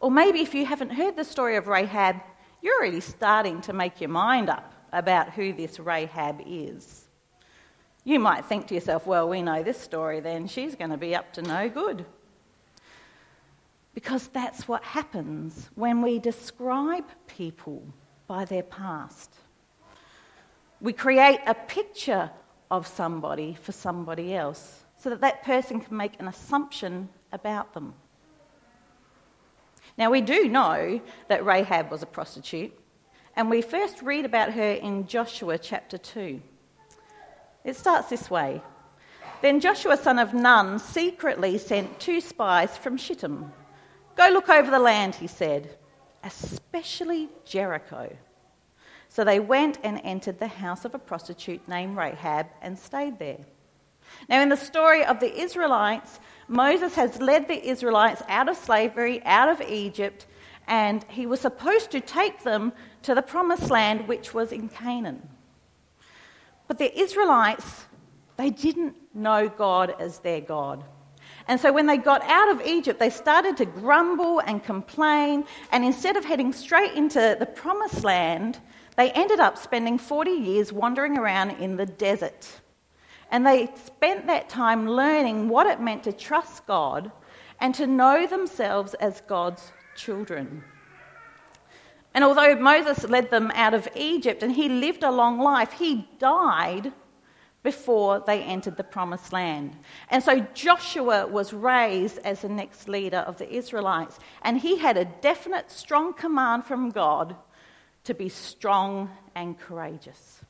Or 0.00 0.10
maybe 0.10 0.40
if 0.40 0.54
you 0.54 0.64
haven't 0.64 0.90
heard 0.90 1.16
the 1.16 1.24
story 1.24 1.56
of 1.56 1.68
Rahab, 1.68 2.16
you're 2.62 2.74
already 2.74 3.00
starting 3.00 3.60
to 3.62 3.72
make 3.72 4.00
your 4.00 4.10
mind 4.10 4.48
up 4.48 4.72
about 4.92 5.30
who 5.30 5.52
this 5.52 5.78
Rahab 5.78 6.42
is. 6.46 7.08
You 8.04 8.18
might 8.18 8.44
think 8.44 8.66
to 8.68 8.74
yourself, 8.74 9.06
well, 9.06 9.28
we 9.28 9.42
know 9.42 9.62
this 9.62 9.78
story, 9.78 10.20
then 10.20 10.48
she's 10.48 10.74
going 10.74 10.90
to 10.90 10.96
be 10.96 11.14
up 11.14 11.32
to 11.34 11.42
no 11.42 11.68
good. 11.68 12.04
Because 13.94 14.28
that's 14.28 14.66
what 14.66 14.82
happens 14.82 15.70
when 15.74 16.02
we 16.02 16.18
describe 16.18 17.04
people 17.26 17.84
by 18.26 18.44
their 18.44 18.62
past. 18.62 19.32
We 20.80 20.92
create 20.92 21.40
a 21.46 21.54
picture 21.54 22.30
of 22.70 22.86
somebody 22.86 23.56
for 23.60 23.70
somebody 23.70 24.34
else 24.34 24.80
so 24.96 25.10
that 25.10 25.20
that 25.20 25.44
person 25.44 25.80
can 25.80 25.96
make 25.96 26.18
an 26.18 26.26
assumption 26.26 27.08
about 27.32 27.74
them. 27.74 27.94
Now, 29.98 30.10
we 30.10 30.22
do 30.22 30.48
know 30.48 31.00
that 31.28 31.44
Rahab 31.44 31.90
was 31.90 32.02
a 32.02 32.06
prostitute, 32.06 32.72
and 33.36 33.50
we 33.50 33.62
first 33.62 34.02
read 34.02 34.24
about 34.24 34.52
her 34.54 34.72
in 34.72 35.06
Joshua 35.06 35.58
chapter 35.58 35.98
2. 35.98 36.40
It 37.64 37.76
starts 37.76 38.08
this 38.08 38.30
way 38.30 38.62
Then 39.40 39.60
Joshua, 39.60 39.96
son 39.96 40.18
of 40.18 40.34
Nun, 40.34 40.78
secretly 40.78 41.58
sent 41.58 42.00
two 42.00 42.20
spies 42.20 42.76
from 42.76 42.96
Shittim. 42.96 43.52
Go 44.16 44.28
look 44.28 44.48
over 44.48 44.70
the 44.70 44.78
land, 44.78 45.14
he 45.14 45.26
said, 45.26 45.76
especially 46.22 47.28
Jericho. 47.44 48.14
So 49.08 49.24
they 49.24 49.40
went 49.40 49.78
and 49.82 50.00
entered 50.04 50.38
the 50.38 50.46
house 50.46 50.84
of 50.84 50.94
a 50.94 50.98
prostitute 50.98 51.66
named 51.68 51.96
Rahab 51.96 52.46
and 52.62 52.78
stayed 52.78 53.18
there. 53.18 53.44
Now, 54.28 54.40
in 54.40 54.48
the 54.48 54.56
story 54.56 55.04
of 55.04 55.20
the 55.20 55.34
Israelites, 55.38 56.20
Moses 56.48 56.94
has 56.94 57.20
led 57.20 57.48
the 57.48 57.66
Israelites 57.66 58.22
out 58.28 58.48
of 58.48 58.56
slavery, 58.56 59.22
out 59.24 59.48
of 59.48 59.60
Egypt, 59.62 60.26
and 60.66 61.04
he 61.08 61.26
was 61.26 61.40
supposed 61.40 61.90
to 61.90 62.00
take 62.00 62.42
them 62.42 62.72
to 63.02 63.14
the 63.14 63.22
promised 63.22 63.70
land, 63.70 64.06
which 64.08 64.34
was 64.34 64.52
in 64.52 64.68
Canaan. 64.68 65.28
But 66.72 66.78
the 66.78 66.98
Israelites, 66.98 67.84
they 68.38 68.48
didn't 68.48 68.96
know 69.12 69.46
God 69.46 69.94
as 70.00 70.20
their 70.20 70.40
God. 70.40 70.82
And 71.46 71.60
so 71.60 71.70
when 71.70 71.84
they 71.84 71.98
got 71.98 72.22
out 72.22 72.48
of 72.48 72.66
Egypt, 72.66 72.98
they 72.98 73.10
started 73.10 73.58
to 73.58 73.66
grumble 73.66 74.38
and 74.40 74.64
complain. 74.64 75.44
And 75.70 75.84
instead 75.84 76.16
of 76.16 76.24
heading 76.24 76.50
straight 76.50 76.94
into 76.94 77.36
the 77.38 77.44
promised 77.44 78.04
land, 78.04 78.58
they 78.96 79.10
ended 79.10 79.38
up 79.38 79.58
spending 79.58 79.98
40 79.98 80.30
years 80.30 80.72
wandering 80.72 81.18
around 81.18 81.50
in 81.50 81.76
the 81.76 81.84
desert. 81.84 82.48
And 83.30 83.46
they 83.46 83.68
spent 83.74 84.26
that 84.28 84.48
time 84.48 84.88
learning 84.88 85.50
what 85.50 85.66
it 85.66 85.78
meant 85.78 86.04
to 86.04 86.12
trust 86.14 86.66
God 86.66 87.12
and 87.60 87.74
to 87.74 87.86
know 87.86 88.26
themselves 88.26 88.94
as 88.94 89.20
God's 89.20 89.72
children. 89.94 90.64
And 92.14 92.24
although 92.24 92.54
Moses 92.54 93.08
led 93.08 93.30
them 93.30 93.50
out 93.54 93.74
of 93.74 93.88
Egypt 93.96 94.42
and 94.42 94.52
he 94.52 94.68
lived 94.68 95.02
a 95.02 95.10
long 95.10 95.38
life, 95.38 95.72
he 95.72 96.08
died 96.18 96.92
before 97.62 98.22
they 98.26 98.42
entered 98.42 98.76
the 98.76 98.84
promised 98.84 99.32
land. 99.32 99.76
And 100.10 100.22
so 100.22 100.40
Joshua 100.52 101.26
was 101.26 101.52
raised 101.52 102.18
as 102.18 102.42
the 102.42 102.48
next 102.48 102.88
leader 102.88 103.18
of 103.18 103.38
the 103.38 103.50
Israelites. 103.50 104.18
And 104.42 104.58
he 104.58 104.78
had 104.78 104.96
a 104.96 105.04
definite, 105.04 105.70
strong 105.70 106.12
command 106.12 106.64
from 106.64 106.90
God 106.90 107.36
to 108.04 108.14
be 108.14 108.28
strong 108.28 109.10
and 109.34 109.58
courageous. 109.58 110.40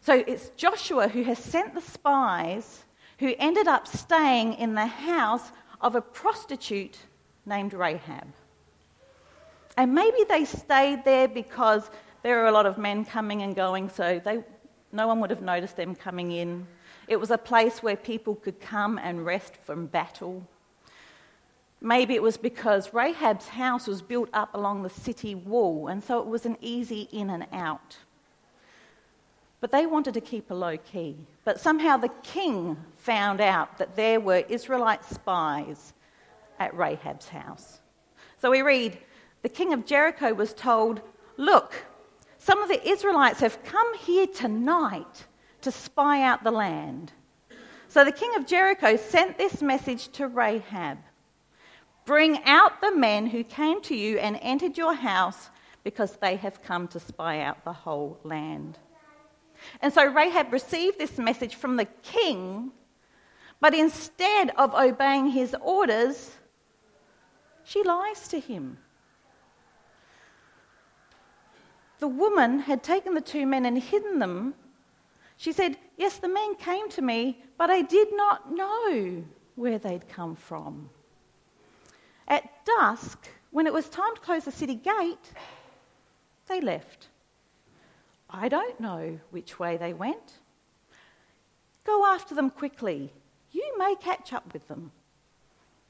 So 0.00 0.24
it's 0.26 0.50
Joshua 0.56 1.08
who 1.08 1.22
has 1.22 1.38
sent 1.38 1.74
the 1.74 1.80
spies 1.80 2.84
who 3.18 3.34
ended 3.38 3.68
up 3.68 3.86
staying 3.86 4.54
in 4.54 4.74
the 4.74 4.86
house 4.86 5.52
of 5.80 5.94
a 5.94 6.00
prostitute 6.00 6.98
named 7.46 7.72
Rahab. 7.72 8.26
And 9.76 9.94
maybe 9.94 10.24
they 10.28 10.44
stayed 10.44 11.04
there 11.04 11.28
because 11.28 11.90
there 12.22 12.36
were 12.36 12.46
a 12.46 12.52
lot 12.52 12.66
of 12.66 12.78
men 12.78 13.04
coming 13.04 13.42
and 13.42 13.56
going, 13.56 13.88
so 13.88 14.20
they, 14.24 14.44
no 14.92 15.06
one 15.06 15.20
would 15.20 15.30
have 15.30 15.42
noticed 15.42 15.76
them 15.76 15.94
coming 15.94 16.32
in. 16.32 16.66
It 17.08 17.16
was 17.16 17.30
a 17.30 17.38
place 17.38 17.82
where 17.82 17.96
people 17.96 18.34
could 18.34 18.60
come 18.60 18.98
and 18.98 19.24
rest 19.24 19.56
from 19.64 19.86
battle. 19.86 20.46
Maybe 21.80 22.14
it 22.14 22.22
was 22.22 22.36
because 22.36 22.90
Rahab's 22.90 23.48
house 23.48 23.88
was 23.88 24.02
built 24.02 24.28
up 24.32 24.54
along 24.54 24.82
the 24.82 24.90
city 24.90 25.34
wall, 25.34 25.88
and 25.88 26.02
so 26.02 26.20
it 26.20 26.26
was 26.26 26.46
an 26.46 26.56
easy 26.60 27.08
in 27.10 27.28
and 27.28 27.46
out. 27.52 27.96
But 29.60 29.72
they 29.72 29.86
wanted 29.86 30.14
to 30.14 30.20
keep 30.20 30.50
a 30.50 30.54
low 30.54 30.76
key. 30.76 31.16
But 31.44 31.60
somehow 31.60 31.96
the 31.96 32.10
king 32.22 32.76
found 32.96 33.40
out 33.40 33.78
that 33.78 33.96
there 33.96 34.20
were 34.20 34.44
Israelite 34.48 35.04
spies 35.04 35.92
at 36.58 36.72
Rahab's 36.74 37.28
house. 37.28 37.80
So 38.38 38.50
we 38.50 38.62
read 38.62 38.98
the 39.42 39.48
king 39.48 39.72
of 39.72 39.86
Jericho 39.86 40.32
was 40.32 40.54
told, 40.54 41.00
Look, 41.36 41.84
some 42.38 42.62
of 42.62 42.68
the 42.68 42.88
Israelites 42.88 43.40
have 43.40 43.62
come 43.64 43.96
here 43.98 44.26
tonight 44.26 45.26
to 45.60 45.70
spy 45.70 46.22
out 46.22 46.42
the 46.42 46.50
land. 46.50 47.12
So 47.88 48.04
the 48.04 48.12
king 48.12 48.34
of 48.36 48.46
Jericho 48.46 48.96
sent 48.96 49.38
this 49.38 49.62
message 49.62 50.08
to 50.12 50.26
Rahab 50.26 50.98
Bring 52.04 52.42
out 52.44 52.80
the 52.80 52.94
men 52.94 53.26
who 53.26 53.44
came 53.44 53.80
to 53.82 53.94
you 53.94 54.18
and 54.18 54.38
entered 54.42 54.76
your 54.76 54.94
house, 54.94 55.50
because 55.84 56.16
they 56.16 56.36
have 56.36 56.62
come 56.62 56.88
to 56.88 57.00
spy 57.00 57.40
out 57.40 57.64
the 57.64 57.72
whole 57.72 58.18
land. 58.24 58.78
And 59.80 59.92
so 59.92 60.04
Rahab 60.04 60.52
received 60.52 60.98
this 60.98 61.18
message 61.18 61.54
from 61.54 61.76
the 61.76 61.84
king, 62.02 62.72
but 63.60 63.74
instead 63.74 64.50
of 64.56 64.74
obeying 64.74 65.30
his 65.30 65.54
orders, 65.60 66.36
she 67.64 67.82
lies 67.84 68.26
to 68.28 68.40
him. 68.40 68.78
The 72.02 72.08
woman 72.08 72.58
had 72.58 72.82
taken 72.82 73.14
the 73.14 73.20
two 73.20 73.46
men 73.46 73.64
and 73.64 73.78
hidden 73.80 74.18
them. 74.18 74.54
She 75.36 75.52
said, 75.52 75.78
Yes, 75.96 76.16
the 76.16 76.26
men 76.26 76.56
came 76.56 76.90
to 76.90 77.00
me, 77.00 77.40
but 77.56 77.70
I 77.70 77.82
did 77.82 78.08
not 78.10 78.52
know 78.52 79.22
where 79.54 79.78
they'd 79.78 80.08
come 80.08 80.34
from. 80.34 80.90
At 82.26 82.64
dusk, 82.64 83.28
when 83.52 83.68
it 83.68 83.72
was 83.72 83.88
time 83.88 84.16
to 84.16 84.20
close 84.20 84.46
the 84.46 84.50
city 84.50 84.74
gate, 84.74 85.30
they 86.48 86.60
left. 86.60 87.06
I 88.28 88.48
don't 88.48 88.80
know 88.80 89.20
which 89.30 89.60
way 89.60 89.76
they 89.76 89.92
went. 89.92 90.40
Go 91.84 92.04
after 92.04 92.34
them 92.34 92.50
quickly. 92.50 93.12
You 93.52 93.78
may 93.78 93.94
catch 93.94 94.32
up 94.32 94.52
with 94.52 94.66
them. 94.66 94.90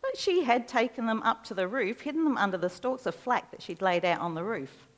But 0.02 0.18
she 0.18 0.44
had 0.44 0.68
taken 0.68 1.06
them 1.06 1.22
up 1.22 1.42
to 1.44 1.54
the 1.54 1.68
roof, 1.68 2.02
hidden 2.02 2.24
them 2.24 2.36
under 2.36 2.58
the 2.58 2.68
stalks 2.68 3.06
of 3.06 3.14
flax 3.14 3.50
that 3.50 3.62
she'd 3.62 3.80
laid 3.80 4.04
out 4.04 4.20
on 4.20 4.34
the 4.34 4.44
roof. 4.44 4.90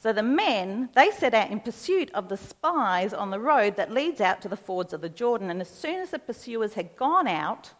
So 0.00 0.14
the 0.14 0.22
men, 0.22 0.88
they 0.94 1.10
set 1.10 1.34
out 1.34 1.50
in 1.50 1.60
pursuit 1.60 2.10
of 2.14 2.30
the 2.30 2.36
spies 2.38 3.12
on 3.12 3.30
the 3.30 3.38
road 3.38 3.76
that 3.76 3.92
leads 3.92 4.22
out 4.22 4.40
to 4.40 4.48
the 4.48 4.56
fords 4.56 4.94
of 4.94 5.02
the 5.02 5.10
Jordan. 5.10 5.50
And 5.50 5.60
as 5.60 5.68
soon 5.68 5.96
as 5.96 6.10
the 6.10 6.18
pursuers 6.18 6.72
had 6.72 6.96
gone 6.96 7.28
out, 7.28 7.70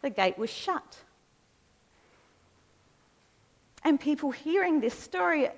the 0.00 0.08
gate 0.08 0.38
was 0.38 0.48
shut. 0.48 0.96
And 3.84 4.00
people 4.00 4.30
hearing 4.30 4.80
this 4.80 4.98
story 4.98 5.50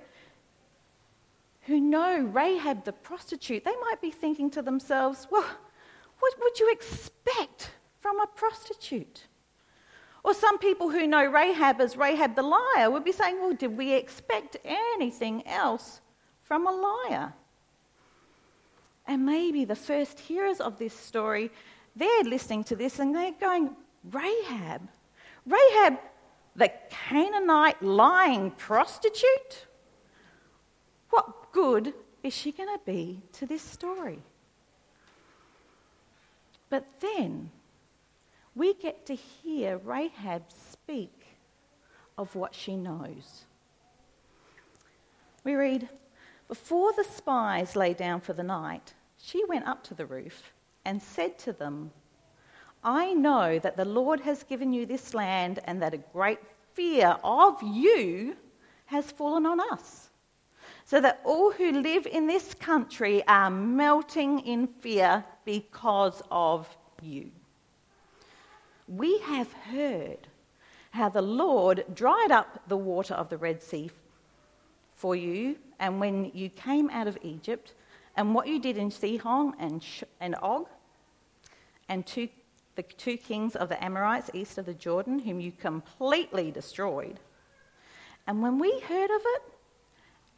who 1.61 1.79
know 1.79 2.19
Rahab 2.19 2.83
the 2.83 2.91
prostitute, 2.91 3.63
they 3.63 3.75
might 3.83 4.01
be 4.01 4.11
thinking 4.11 4.49
to 4.51 4.61
themselves, 4.61 5.27
well, 5.31 5.47
what 6.19 6.33
would 6.41 6.59
you 6.59 6.71
expect 6.73 7.71
from 8.01 8.19
a 8.19 8.27
prostitute? 8.27 9.27
Or 10.23 10.33
some 10.33 10.57
people 10.57 10.89
who 10.89 11.05
know 11.05 11.25
Rahab 11.25 11.81
as 11.81 11.97
Rahab 11.97 12.35
the 12.35 12.43
liar 12.43 12.89
would 12.89 13.03
be 13.03 13.11
saying, 13.11 13.41
well, 13.41 13.53
did 13.53 13.77
we 13.77 13.93
expect 13.93 14.55
anything 14.63 15.45
else 15.45 15.99
from 16.43 16.65
a 16.65 16.71
liar? 16.71 17.33
And 19.05 19.25
maybe 19.25 19.65
the 19.65 19.75
first 19.75 20.19
hearers 20.19 20.61
of 20.61 20.79
this 20.79 20.93
story, 20.93 21.51
they're 21.95 22.23
listening 22.23 22.63
to 22.65 22.75
this 22.75 22.99
and 22.99 23.13
they're 23.13 23.33
going, 23.33 23.75
Rahab? 24.11 24.87
Rahab, 25.45 25.99
the 26.55 26.71
Canaanite 26.89 27.81
lying 27.83 28.51
prostitute? 28.51 29.65
What 31.09 31.51
good 31.51 31.93
is 32.23 32.33
she 32.33 32.53
going 32.53 32.69
to 32.69 32.79
be 32.85 33.21
to 33.33 33.45
this 33.45 33.61
story? 33.61 34.19
But 36.69 36.87
then 37.01 37.51
we 38.55 38.73
get 38.75 39.05
to 39.07 39.15
hear 39.15 39.77
Rahab 39.77 40.43
speak 40.47 41.25
of 42.17 42.35
what 42.35 42.53
she 42.53 42.75
knows. 42.75 43.45
We 45.43 45.55
read, 45.55 45.89
Before 46.47 46.93
the 46.93 47.03
spies 47.03 47.75
lay 47.75 47.93
down 47.93 48.21
for 48.21 48.33
the 48.33 48.43
night, 48.43 48.93
she 49.17 49.43
went 49.45 49.67
up 49.67 49.83
to 49.85 49.93
the 49.93 50.05
roof 50.05 50.53
and 50.85 51.01
said 51.01 51.39
to 51.39 51.53
them, 51.53 51.91
I 52.83 53.13
know 53.13 53.59
that 53.59 53.77
the 53.77 53.85
Lord 53.85 54.19
has 54.21 54.43
given 54.43 54.73
you 54.73 54.85
this 54.85 55.13
land 55.13 55.59
and 55.65 55.81
that 55.81 55.93
a 55.93 56.03
great 56.13 56.39
fear 56.73 57.17
of 57.23 57.61
you 57.63 58.35
has 58.85 59.11
fallen 59.11 59.45
on 59.45 59.59
us, 59.71 60.09
so 60.85 61.01
that 61.01 61.21
all 61.23 61.51
who 61.51 61.71
live 61.71 62.05
in 62.05 62.27
this 62.27 62.53
country 62.53 63.25
are 63.27 63.49
melting 63.49 64.39
in 64.41 64.67
fear 64.67 65.23
because 65.45 66.21
of 66.29 66.67
you 67.01 67.31
we 68.87 69.19
have 69.19 69.51
heard 69.51 70.27
how 70.91 71.09
the 71.09 71.21
Lord 71.21 71.85
dried 71.93 72.31
up 72.31 72.61
the 72.67 72.77
water 72.77 73.13
of 73.13 73.29
the 73.29 73.37
Red 73.37 73.63
Sea 73.63 73.89
for 74.95 75.15
you, 75.15 75.57
and 75.79 75.99
when 75.99 76.31
you 76.33 76.49
came 76.49 76.89
out 76.89 77.07
of 77.07 77.17
Egypt, 77.23 77.73
and 78.15 78.35
what 78.35 78.47
you 78.47 78.59
did 78.59 78.77
in 78.77 78.91
Sihon 78.91 79.53
and, 79.59 79.83
Sh- 79.83 80.03
and 80.19 80.35
Og, 80.41 80.67
and 81.89 82.05
two, 82.05 82.29
the 82.75 82.83
two 82.83 83.17
kings 83.17 83.55
of 83.55 83.69
the 83.69 83.83
Amorites 83.83 84.29
east 84.33 84.57
of 84.57 84.65
the 84.65 84.73
Jordan, 84.73 85.19
whom 85.19 85.39
you 85.39 85.51
completely 85.51 86.51
destroyed. 86.51 87.19
And 88.27 88.41
when 88.41 88.59
we 88.59 88.79
heard 88.81 89.09
of 89.09 89.21
it, 89.25 89.41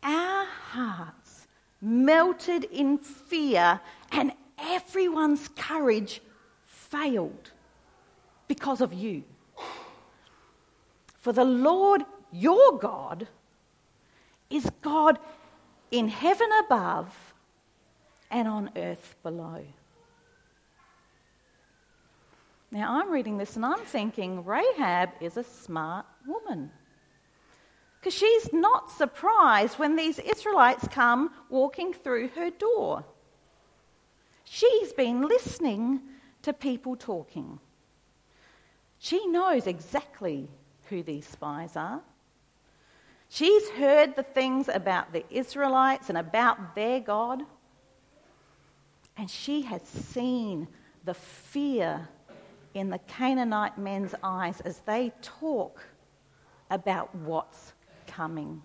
our 0.04 0.46
hearts 0.46 1.48
melted 1.82 2.64
in 2.66 2.98
fear, 2.98 3.82
and 4.12 4.32
everyone's 4.58 5.50
courage 5.50 6.22
failed 6.66 7.52
because 8.48 8.82
of 8.82 8.94
you. 8.94 9.24
For 11.18 11.34
the 11.34 11.46
Lord 11.46 12.04
your 12.32 12.78
God 12.78 13.28
is 14.50 14.70
God 14.82 15.18
in 15.92 16.08
heaven 16.08 16.50
above 16.66 17.34
and 18.30 18.48
on 18.48 18.70
earth 18.76 19.16
below. 19.24 19.64
Now, 22.72 23.00
I'm 23.00 23.10
reading 23.10 23.38
this 23.38 23.56
and 23.56 23.66
I'm 23.66 23.80
thinking 23.80 24.44
Rahab 24.44 25.10
is 25.22 25.38
a 25.38 25.44
smart 25.44 26.06
woman. 26.28 26.72
Because 28.00 28.14
she's 28.14 28.52
not 28.52 28.92
surprised 28.92 29.80
when 29.80 29.96
these 29.96 30.20
Israelites 30.20 30.88
come 30.90 31.32
walking 31.50 31.94
through 31.94 32.28
her 32.36 32.52
door. 32.52 33.04
She's 34.44 34.94
been 34.94 35.22
listening 35.22 36.02
to 36.44 36.54
people 36.54 36.96
talking. 36.96 37.60
She 39.06 39.28
knows 39.28 39.68
exactly 39.68 40.50
who 40.90 41.04
these 41.04 41.28
spies 41.28 41.76
are. 41.76 42.02
She's 43.30 43.70
heard 43.70 44.16
the 44.16 44.24
things 44.24 44.68
about 44.68 45.14
the 45.14 45.24
Israelites 45.30 46.10
and 46.10 46.18
about 46.18 46.74
their 46.74 47.00
God. 47.02 47.44
And 49.16 49.30
she 49.30 49.62
has 49.62 49.84
seen 49.84 50.68
the 51.04 51.14
fear 51.14 52.10
in 52.74 52.90
the 52.90 52.98
Canaanite 52.98 53.78
men's 53.78 54.16
eyes 54.24 54.60
as 54.62 54.80
they 54.88 55.14
talk 55.22 55.86
about 56.72 57.14
what's 57.14 57.74
coming. 58.08 58.64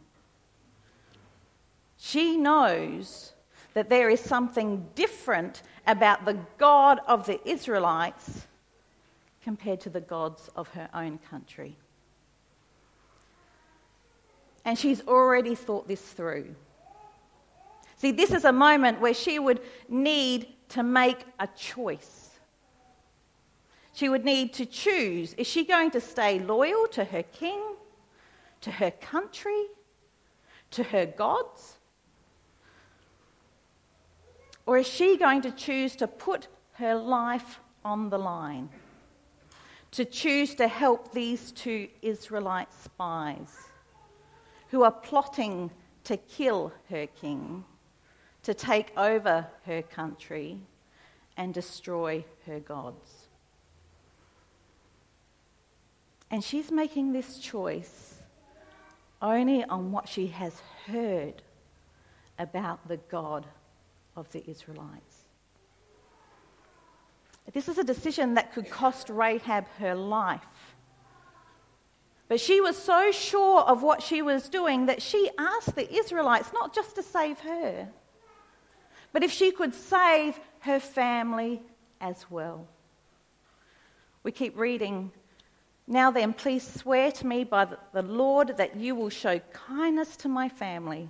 She 1.99 2.39
knows 2.39 3.35
that 3.75 3.91
there 3.91 4.09
is 4.09 4.21
something 4.21 4.89
different 4.95 5.61
about 5.87 6.25
the 6.25 6.39
God 6.57 6.99
of 7.07 7.27
the 7.27 7.47
Israelites 7.47 8.47
compared 9.51 9.81
to 9.81 9.91
the 9.91 10.01
gods 10.01 10.49
of 10.55 10.69
her 10.69 10.89
own 10.95 11.19
country. 11.29 11.77
And 14.65 14.79
she's 14.79 15.01
already 15.09 15.57
thought 15.57 15.89
this 15.89 16.01
through. 16.01 16.55
See, 17.97 18.13
this 18.13 18.31
is 18.31 18.45
a 18.45 18.53
moment 18.53 19.01
where 19.01 19.13
she 19.13 19.41
would 19.41 19.61
need 19.89 20.47
to 20.69 20.85
make 20.85 21.25
a 21.41 21.49
choice. 21.49 22.31
She 23.93 24.09
would 24.09 24.25
need 24.25 24.53
to 24.53 24.67
choose 24.67 25.35
is 25.35 25.49
she 25.49 25.65
going 25.65 25.91
to 25.91 26.01
stay 26.01 26.39
loyal 26.39 26.87
to 26.93 27.03
her 27.03 27.25
king, 27.25 27.61
to 28.61 28.71
her 28.71 28.93
country, 28.93 29.65
to 30.71 30.85
her 30.85 31.07
gods? 31.07 31.77
Or 34.65 34.79
is 34.79 34.87
she 34.87 35.17
going 35.17 35.43
to 35.43 35.51
choose 35.51 35.97
to 35.97 36.07
put 36.07 36.47
her 36.75 36.95
life 36.95 37.59
on 37.85 38.11
the 38.11 38.19
line? 38.19 38.69
To 39.93 40.05
choose 40.05 40.55
to 40.57 40.69
help 40.69 41.13
these 41.13 41.53
two 41.53 41.89
Israelite 42.03 42.73
spies 42.73 43.57
who 44.69 44.83
are 44.83 44.93
plotting 44.93 45.71
to 46.05 46.17
kill 46.17 46.73
her 46.89 47.07
king, 47.07 47.65
to 48.43 48.55
take 48.55 48.93
over 48.97 49.47
her 49.67 49.83
country, 49.83 50.59
and 51.37 51.53
destroy 51.53 52.25
her 52.47 52.61
gods. 52.61 53.27
And 56.31 56.45
she's 56.45 56.71
making 56.71 57.13
this 57.13 57.39
choice 57.39 58.15
only 59.21 59.65
on 59.65 59.91
what 59.91 60.09
she 60.09 60.29
has 60.29 60.61
heard 60.87 61.43
about 62.39 62.87
the 62.89 62.97
God 62.97 63.47
of 64.17 64.31
the 64.33 64.49
Israelites. 64.49 65.20
This 67.53 67.69
is 67.69 67.79
a 67.79 67.85
decision 67.85 68.35
that 68.35 68.53
could 68.53 68.71
cost 68.71 69.09
Rahab 69.09 69.67
her 69.79 69.95
life. 69.95 70.41
But 72.29 72.41
she 72.41 72.61
was 72.61 72.77
so 72.77 73.11
sure 73.11 73.63
of 73.63 73.83
what 73.83 74.03
she 74.03 74.23
was 74.23 74.49
doing 74.49 74.87
that 74.87 75.03
she 75.03 75.29
asked 75.37 75.75
the 75.75 75.93
Israelites 75.93 76.53
not 76.53 76.73
just 76.73 76.95
to 76.95 77.03
save 77.03 77.41
her, 77.41 77.89
but 79.13 79.25
if 79.25 79.33
she 79.33 79.51
could 79.51 79.75
save 79.75 80.39
her 80.61 80.79
family 80.79 81.61
as 82.01 82.31
well. 82.31 82.69
We 84.23 84.31
keep 84.31 84.57
reading. 84.57 85.11
Now 85.89 86.13
then, 86.13 86.33
please 86.33 86.65
swear 86.65 87.11
to 87.11 87.27
me 87.27 87.43
by 87.43 87.67
the 87.93 88.03
Lord 88.03 88.59
that 88.59 88.77
you 88.77 88.95
will 88.95 89.09
show 89.09 89.41
kindness 89.53 90.17
to 90.19 90.29
my 90.29 90.49
family, 90.49 91.09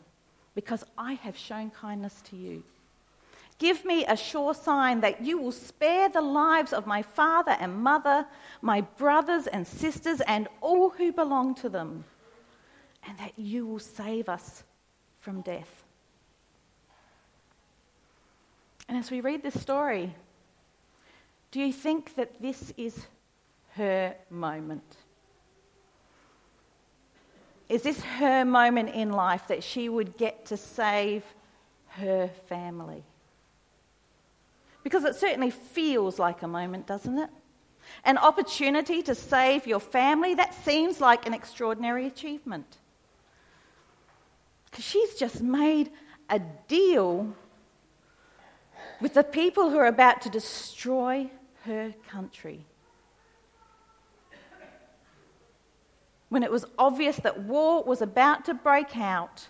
because 0.54 0.84
I 0.96 1.14
have 1.14 1.36
shown 1.36 1.70
kindness 1.70 2.22
to 2.30 2.36
you. 2.36 2.62
Give 3.60 3.84
me 3.84 4.06
a 4.06 4.16
sure 4.16 4.54
sign 4.54 5.02
that 5.02 5.22
you 5.22 5.36
will 5.36 5.52
spare 5.52 6.08
the 6.08 6.22
lives 6.22 6.72
of 6.72 6.86
my 6.86 7.02
father 7.02 7.54
and 7.60 7.74
mother, 7.74 8.26
my 8.62 8.80
brothers 8.80 9.46
and 9.46 9.66
sisters, 9.66 10.22
and 10.22 10.48
all 10.62 10.88
who 10.88 11.12
belong 11.12 11.54
to 11.56 11.68
them, 11.68 12.04
and 13.06 13.18
that 13.18 13.38
you 13.38 13.66
will 13.66 13.78
save 13.78 14.30
us 14.30 14.64
from 15.20 15.42
death. 15.42 15.84
And 18.88 18.96
as 18.96 19.10
we 19.10 19.20
read 19.20 19.42
this 19.42 19.60
story, 19.60 20.14
do 21.50 21.60
you 21.60 21.72
think 21.72 22.14
that 22.14 22.40
this 22.40 22.72
is 22.78 23.06
her 23.74 24.16
moment? 24.30 24.96
Is 27.68 27.82
this 27.82 28.00
her 28.00 28.46
moment 28.46 28.88
in 28.94 29.12
life 29.12 29.48
that 29.48 29.62
she 29.62 29.90
would 29.90 30.16
get 30.16 30.46
to 30.46 30.56
save 30.56 31.24
her 31.88 32.30
family? 32.48 33.04
Because 34.82 35.04
it 35.04 35.14
certainly 35.14 35.50
feels 35.50 36.18
like 36.18 36.42
a 36.42 36.48
moment, 36.48 36.86
doesn't 36.86 37.18
it? 37.18 37.30
An 38.04 38.18
opportunity 38.18 39.02
to 39.02 39.14
save 39.14 39.66
your 39.66 39.80
family, 39.80 40.34
that 40.34 40.54
seems 40.64 41.00
like 41.00 41.26
an 41.26 41.34
extraordinary 41.34 42.06
achievement. 42.06 42.78
Because 44.70 44.84
she's 44.84 45.14
just 45.14 45.42
made 45.42 45.90
a 46.28 46.40
deal 46.68 47.34
with 49.00 49.14
the 49.14 49.24
people 49.24 49.70
who 49.70 49.78
are 49.78 49.86
about 49.86 50.22
to 50.22 50.30
destroy 50.30 51.30
her 51.64 51.92
country. 52.08 52.64
When 56.28 56.42
it 56.42 56.50
was 56.50 56.64
obvious 56.78 57.16
that 57.16 57.40
war 57.40 57.82
was 57.82 58.00
about 58.00 58.44
to 58.44 58.54
break 58.54 58.96
out, 58.96 59.48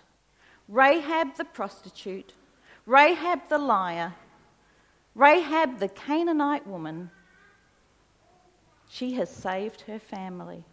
Rahab 0.67 1.35
the 1.35 1.45
prostitute, 1.45 2.33
Rahab 2.85 3.47
the 3.49 3.59
liar, 3.59 4.13
Rahab, 5.15 5.79
the 5.79 5.89
Canaanite 5.89 6.65
woman, 6.65 7.11
she 8.89 9.13
has 9.13 9.29
saved 9.29 9.81
her 9.81 9.99
family. 9.99 10.63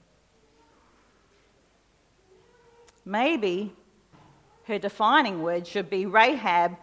Maybe 3.05 3.73
her 4.65 4.79
defining 4.79 5.43
word 5.43 5.67
should 5.67 5.89
be 5.89 6.07
Rahab, 6.07 6.77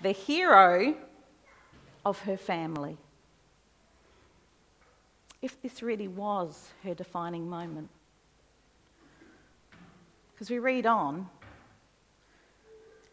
the 0.00 0.12
hero 0.12 0.94
of 2.04 2.20
her 2.20 2.36
family. 2.36 2.96
If 5.40 5.60
this 5.60 5.82
really 5.82 6.08
was 6.08 6.70
her 6.84 6.94
defining 6.94 7.48
moment. 7.50 7.88
Because 10.32 10.50
we 10.50 10.58
read 10.58 10.86
on, 10.86 11.28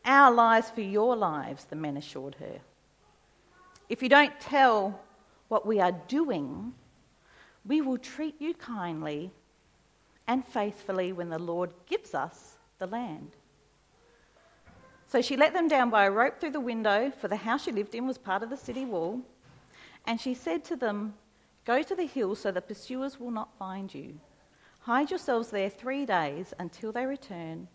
our 0.06 0.32
lives 0.32 0.70
for 0.70 0.82
your 0.82 1.16
lives, 1.16 1.66
the 1.66 1.76
men 1.76 1.98
assured 1.98 2.36
her. 2.36 2.60
If 3.90 4.04
you 4.04 4.10
don't 4.10 4.40
tell 4.40 5.00
what 5.48 5.66
we 5.66 5.80
are 5.80 5.92
doing, 6.08 6.74
we 7.66 7.82
will 7.82 7.98
treat 7.98 8.40
you 8.40 8.54
kindly 8.54 9.32
and 10.28 10.46
faithfully 10.46 11.12
when 11.12 11.30
the 11.30 11.40
Lord 11.40 11.74
gives 11.88 12.14
us 12.14 12.58
the 12.78 12.86
land. 12.86 13.32
So 15.08 15.24
she 15.24 15.36
let 15.36 15.54
them 15.54 15.68
down 15.68 15.90
by 15.90 16.06
a 16.06 16.12
rope 16.12 16.40
through 16.40 16.52
the 16.52 16.60
window, 16.60 17.12
for 17.20 17.28
the 17.28 17.36
house 17.36 17.64
she 17.64 17.72
lived 17.72 17.96
in 17.96 18.06
was 18.06 18.20
part 18.20 18.44
of 18.44 18.52
the 18.52 18.58
city 18.58 18.86
wall. 18.86 19.20
And 20.06 20.22
she 20.22 20.36
said 20.36 20.64
to 20.66 20.76
them, 20.76 21.16
Go 21.66 21.82
to 21.82 21.96
the 21.96 22.06
hill 22.06 22.36
so 22.36 22.52
the 22.52 22.62
pursuers 22.62 23.20
will 23.20 23.32
not 23.32 23.58
find 23.58 23.94
you. 23.94 24.20
Hide 24.82 25.10
yourselves 25.10 25.50
there 25.50 25.70
three 25.70 26.06
days 26.06 26.54
until 26.60 26.92
they 26.92 27.08
return, 27.08 27.68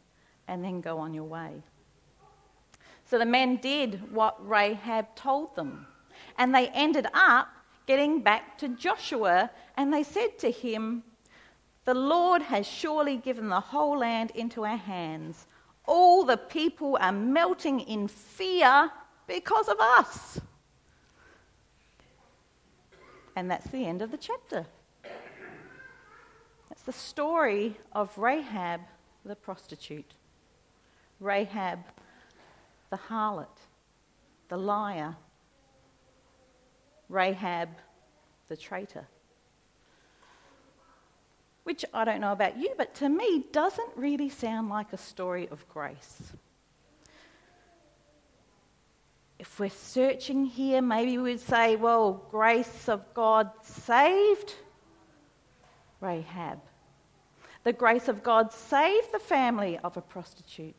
and 0.46 0.64
then 0.64 0.80
go 0.80 0.98
on 0.98 1.12
your 1.12 1.24
way. 1.24 1.62
So 3.04 3.18
the 3.18 3.26
men 3.26 3.56
did 3.56 4.12
what 4.12 4.36
Rahab 4.48 5.14
told 5.16 5.56
them. 5.56 5.86
And 6.38 6.54
they 6.54 6.68
ended 6.68 7.06
up 7.14 7.48
getting 7.86 8.20
back 8.20 8.58
to 8.58 8.68
Joshua 8.68 9.50
and 9.76 9.92
they 9.92 10.02
said 10.02 10.38
to 10.40 10.50
him, 10.50 11.02
The 11.84 11.94
Lord 11.94 12.42
has 12.42 12.66
surely 12.66 13.16
given 13.16 13.48
the 13.48 13.60
whole 13.60 13.98
land 13.98 14.32
into 14.34 14.64
our 14.64 14.76
hands. 14.76 15.46
All 15.86 16.24
the 16.24 16.36
people 16.36 16.96
are 17.00 17.12
melting 17.12 17.80
in 17.80 18.08
fear 18.08 18.90
because 19.26 19.68
of 19.68 19.78
us. 19.80 20.40
And 23.36 23.50
that's 23.50 23.66
the 23.70 23.84
end 23.84 24.00
of 24.00 24.10
the 24.10 24.16
chapter. 24.16 24.66
That's 26.68 26.82
the 26.84 26.92
story 26.92 27.76
of 27.92 28.16
Rahab 28.16 28.80
the 29.24 29.36
prostitute, 29.36 30.14
Rahab 31.18 31.80
the 32.90 32.96
harlot, 32.96 33.58
the 34.48 34.56
liar, 34.56 35.16
Rahab 37.08 37.68
the 38.48 38.56
traitor. 38.56 39.06
Which 41.64 41.84
I 41.94 42.04
don't 42.04 42.20
know 42.20 42.32
about 42.32 42.58
you, 42.58 42.70
but 42.76 42.94
to 42.96 43.08
me 43.08 43.44
doesn't 43.52 43.90
really 43.96 44.28
sound 44.28 44.68
like 44.68 44.92
a 44.92 44.98
story 44.98 45.48
of 45.50 45.66
grace. 45.68 46.32
If 49.38 49.58
we're 49.58 49.70
searching 49.70 50.46
here, 50.46 50.80
maybe 50.82 51.18
we'd 51.18 51.40
say, 51.40 51.76
well, 51.76 52.22
grace 52.30 52.88
of 52.88 53.14
God 53.14 53.50
saved 53.62 54.54
Rahab. 56.00 56.60
The 57.64 57.72
grace 57.72 58.08
of 58.08 58.22
God 58.22 58.52
saved 58.52 59.12
the 59.12 59.18
family 59.18 59.78
of 59.78 59.96
a 59.96 60.02
prostitute. 60.02 60.74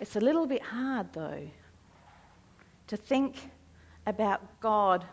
It's 0.00 0.14
a 0.14 0.20
little 0.20 0.46
bit 0.46 0.62
hard, 0.62 1.12
though, 1.12 1.48
to 2.86 2.96
think 2.96 3.50
about 4.06 4.60
God 4.60 5.04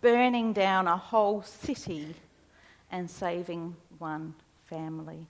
burning 0.00 0.52
down 0.52 0.88
a 0.88 0.96
whole 0.96 1.42
city 1.42 2.14
and 2.90 3.10
saving 3.10 3.76
one 3.98 4.34
family. 4.64 5.26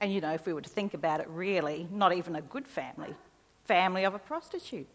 And 0.00 0.12
you 0.12 0.20
know, 0.20 0.32
if 0.32 0.46
we 0.46 0.52
were 0.52 0.60
to 0.60 0.68
think 0.68 0.94
about 0.94 1.20
it 1.20 1.28
really, 1.28 1.88
not 1.92 2.12
even 2.12 2.36
a 2.36 2.42
good 2.42 2.66
family, 2.66 3.14
family 3.64 4.04
of 4.04 4.14
a 4.14 4.18
prostitute, 4.18 4.88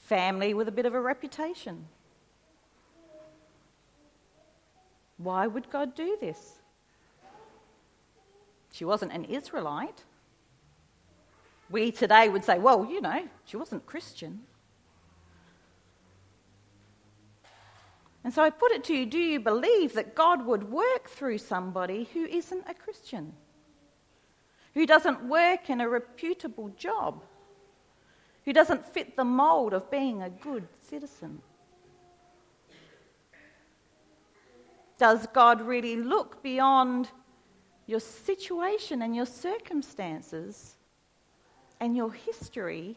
family 0.00 0.54
with 0.54 0.68
a 0.68 0.72
bit 0.72 0.86
of 0.86 0.94
a 0.94 1.00
reputation. 1.00 1.84
Why 5.18 5.46
would 5.46 5.70
God 5.70 5.94
do 5.94 6.16
this? 6.20 6.54
She 8.72 8.84
wasn't 8.84 9.12
an 9.12 9.24
Israelite. 9.24 10.04
We 11.70 11.90
today 11.92 12.28
would 12.28 12.44
say, 12.44 12.58
well, 12.58 12.86
you 12.90 13.00
know, 13.00 13.28
she 13.44 13.56
wasn't 13.56 13.84
Christian. 13.86 14.40
And 18.24 18.32
so 18.32 18.42
I 18.42 18.50
put 18.50 18.72
it 18.72 18.84
to 18.84 18.94
you 18.94 19.06
do 19.06 19.18
you 19.18 19.40
believe 19.40 19.94
that 19.94 20.14
God 20.14 20.44
would 20.44 20.70
work 20.70 21.08
through 21.08 21.38
somebody 21.38 22.08
who 22.12 22.24
isn't 22.24 22.64
a 22.68 22.74
Christian? 22.74 23.32
Who 24.74 24.86
doesn't 24.86 25.24
work 25.24 25.70
in 25.70 25.80
a 25.80 25.88
reputable 25.88 26.68
job? 26.70 27.22
Who 28.44 28.52
doesn't 28.52 28.86
fit 28.86 29.16
the 29.16 29.24
mould 29.24 29.74
of 29.74 29.90
being 29.90 30.22
a 30.22 30.30
good 30.30 30.68
citizen? 30.88 31.42
Does 34.98 35.26
God 35.28 35.60
really 35.60 35.96
look 35.96 36.42
beyond 36.42 37.08
your 37.86 38.00
situation 38.00 39.02
and 39.02 39.14
your 39.14 39.26
circumstances 39.26 40.77
and 41.80 41.96
your 41.96 42.12
history 42.12 42.96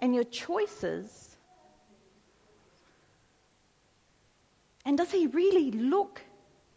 and 0.00 0.14
your 0.14 0.24
choices? 0.24 1.36
And 4.84 4.96
does 4.96 5.10
he 5.10 5.26
really 5.26 5.70
look 5.70 6.22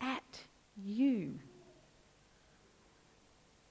at 0.02 0.40
you 0.84 1.40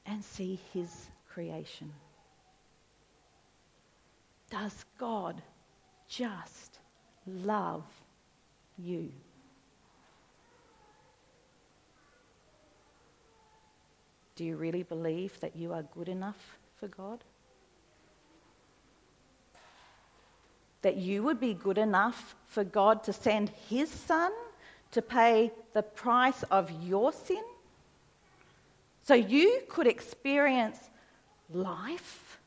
and 0.07 0.25
see 0.25 0.59
his 0.73 1.09
creation? 1.29 1.93
Does 4.51 4.85
God 4.99 5.43
just 6.09 6.79
love 7.27 7.85
you? 8.79 9.13
Do 14.37 14.45
you 14.45 14.57
really 14.57 14.83
believe 14.83 15.39
that 15.41 15.55
you 15.55 15.75
are 15.75 15.83
good 15.83 16.09
enough 16.09 16.59
for 16.81 16.89
God? 16.89 17.23
that 20.83 20.97
you 20.97 21.23
would 21.23 21.41
be 21.41 21.55
good 21.55 21.79
enough 21.79 22.35
for 22.47 22.65
God 22.65 23.05
to 23.05 23.13
send 23.13 23.51
his 23.69 23.91
son 23.91 24.33
to 24.93 25.03
pay 25.03 25.53
the 25.73 25.83
price 25.83 26.43
of 26.45 26.71
your 26.83 27.13
sin? 27.13 27.43
So 29.03 29.15
you 29.15 29.63
could 29.69 29.87
experience 29.87 30.79
life 31.53 32.39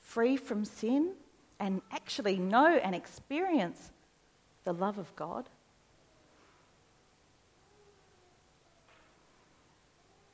free 0.00 0.36
from 0.36 0.64
sin 0.64 1.12
and 1.58 1.82
actually 1.90 2.38
know 2.38 2.78
and 2.82 2.94
experience 2.94 3.90
the 4.64 4.72
love 4.72 4.98
of 4.98 5.14
God? 5.16 5.48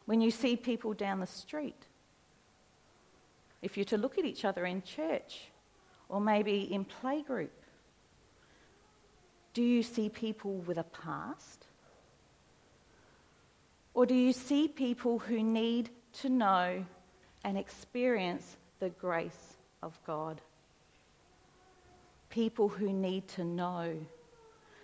When 0.05 0.21
you 0.21 0.31
see 0.31 0.57
people 0.57 0.93
down 0.93 1.21
the 1.21 1.27
street, 1.27 1.87
if 3.67 3.77
you're 3.77 3.85
to 3.85 3.99
look 3.99 4.17
at 4.17 4.25
each 4.25 4.45
other 4.45 4.65
in 4.65 4.81
church 4.81 5.49
or 6.09 6.21
maybe 6.21 6.73
in 6.73 6.85
playgroup, 6.85 7.49
do 9.55 9.63
you 9.63 9.83
see 9.83 10.09
people 10.09 10.59
with 10.59 10.79
a 10.79 10.85
past? 10.85 11.67
Or 13.93 14.07
do 14.07 14.15
you 14.15 14.33
see 14.33 14.69
people 14.69 15.19
who 15.19 15.43
need 15.43 15.91
to 16.21 16.29
know 16.29 16.85
and 17.43 17.59
experience 17.59 18.57
the 18.79 18.91
grace 18.91 19.57
of 19.83 19.99
God? 20.07 20.41
People 22.31 22.69
who 22.69 22.93
need 22.93 23.27
to 23.29 23.43
know 23.43 23.97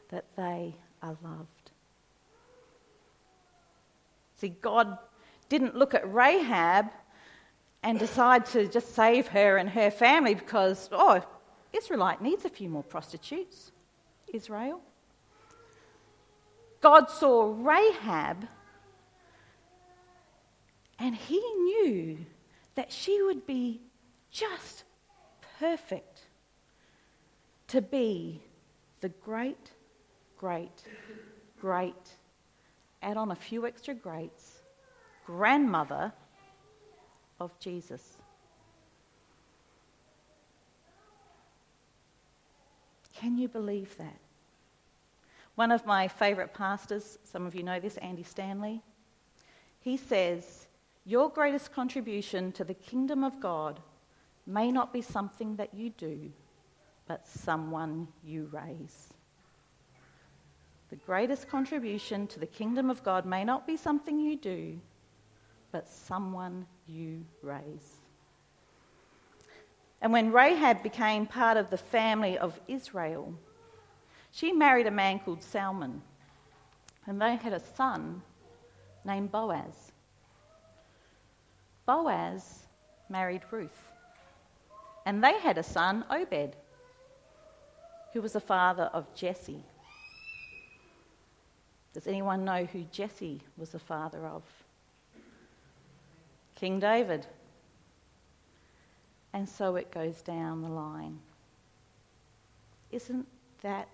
that 0.08 0.24
they 0.36 0.74
are 1.04 1.16
loved. 1.22 1.70
See, 4.38 4.48
God 4.48 4.98
didn't 5.48 5.76
look 5.76 5.94
at 5.94 6.12
Rahab 6.12 6.90
and 7.82 7.98
decide 7.98 8.46
to 8.46 8.68
just 8.68 8.94
save 8.94 9.28
her 9.28 9.56
and 9.56 9.68
her 9.70 9.90
family 9.90 10.34
because, 10.34 10.88
oh, 10.92 11.24
Israelite 11.72 12.20
needs 12.22 12.44
a 12.44 12.50
few 12.50 12.68
more 12.68 12.82
prostitutes, 12.82 13.72
Israel. 14.32 14.80
God 16.80 17.10
saw 17.10 17.54
Rahab 17.58 18.46
and 20.98 21.16
he 21.16 21.38
knew 21.38 22.18
that 22.74 22.92
she 22.92 23.22
would 23.22 23.46
be 23.46 23.80
just 24.30 24.84
perfect 25.58 26.20
to 27.68 27.82
be 27.82 28.40
the 29.00 29.08
great, 29.08 29.70
great, 30.38 30.84
great, 31.60 32.10
add 33.02 33.16
on 33.16 33.30
a 33.30 33.34
few 33.36 33.66
extra 33.66 33.94
greats, 33.94 34.60
grandmother 35.26 36.12
of 37.44 37.58
Jesus. 37.58 38.16
Can 43.14 43.36
you 43.36 43.48
believe 43.48 43.96
that? 43.98 44.18
One 45.54 45.70
of 45.70 45.84
my 45.84 46.08
favourite 46.08 46.54
pastors, 46.54 47.18
some 47.24 47.46
of 47.46 47.54
you 47.54 47.62
know 47.62 47.78
this, 47.78 47.96
Andy 47.98 48.22
Stanley, 48.22 48.82
he 49.80 49.96
says, 49.96 50.66
Your 51.04 51.28
greatest 51.28 51.72
contribution 51.72 52.52
to 52.52 52.64
the 52.64 52.74
kingdom 52.74 53.22
of 53.22 53.38
God 53.38 53.80
may 54.46 54.72
not 54.72 54.92
be 54.92 55.02
something 55.02 55.56
that 55.56 55.74
you 55.74 55.90
do, 55.90 56.32
but 57.06 57.26
someone 57.26 58.08
you 58.24 58.48
raise. 58.50 59.12
The 60.90 60.96
greatest 60.96 61.48
contribution 61.48 62.26
to 62.28 62.40
the 62.40 62.46
kingdom 62.46 62.90
of 62.90 63.02
God 63.02 63.24
may 63.24 63.44
not 63.44 63.66
be 63.66 63.76
something 63.76 64.18
you 64.18 64.36
do, 64.36 64.78
but 65.72 65.88
someone 65.88 66.66
you 66.86 67.24
raise. 67.42 67.96
And 70.02 70.12
when 70.12 70.32
Rahab 70.32 70.82
became 70.82 71.26
part 71.26 71.56
of 71.56 71.70
the 71.70 71.78
family 71.78 72.36
of 72.36 72.60
Israel, 72.68 73.34
she 74.30 74.52
married 74.52 74.86
a 74.86 74.90
man 74.90 75.18
called 75.18 75.42
Salmon, 75.42 76.02
and 77.06 77.20
they 77.20 77.36
had 77.36 77.52
a 77.52 77.60
son 77.60 78.22
named 79.04 79.32
Boaz. 79.32 79.92
Boaz 81.86 82.66
married 83.08 83.42
Ruth, 83.50 83.90
and 85.06 85.22
they 85.22 85.38
had 85.38 85.58
a 85.58 85.62
son, 85.62 86.04
Obed, 86.10 86.56
who 88.12 88.20
was 88.20 88.34
the 88.34 88.40
father 88.40 88.90
of 88.92 89.12
Jesse. 89.14 89.64
Does 91.92 92.06
anyone 92.06 92.44
know 92.44 92.64
who 92.64 92.84
Jesse 92.84 93.40
was 93.56 93.70
the 93.70 93.78
father 93.78 94.26
of? 94.26 94.42
King 96.62 96.78
David. 96.78 97.26
And 99.32 99.48
so 99.48 99.74
it 99.74 99.90
goes 99.90 100.22
down 100.22 100.62
the 100.62 100.68
line. 100.68 101.18
Isn't 102.92 103.26
that 103.62 103.88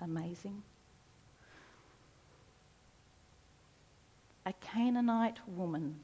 amazing? 0.00 0.62
A 4.46 4.54
Canaanite 4.54 5.38
woman, 5.46 5.96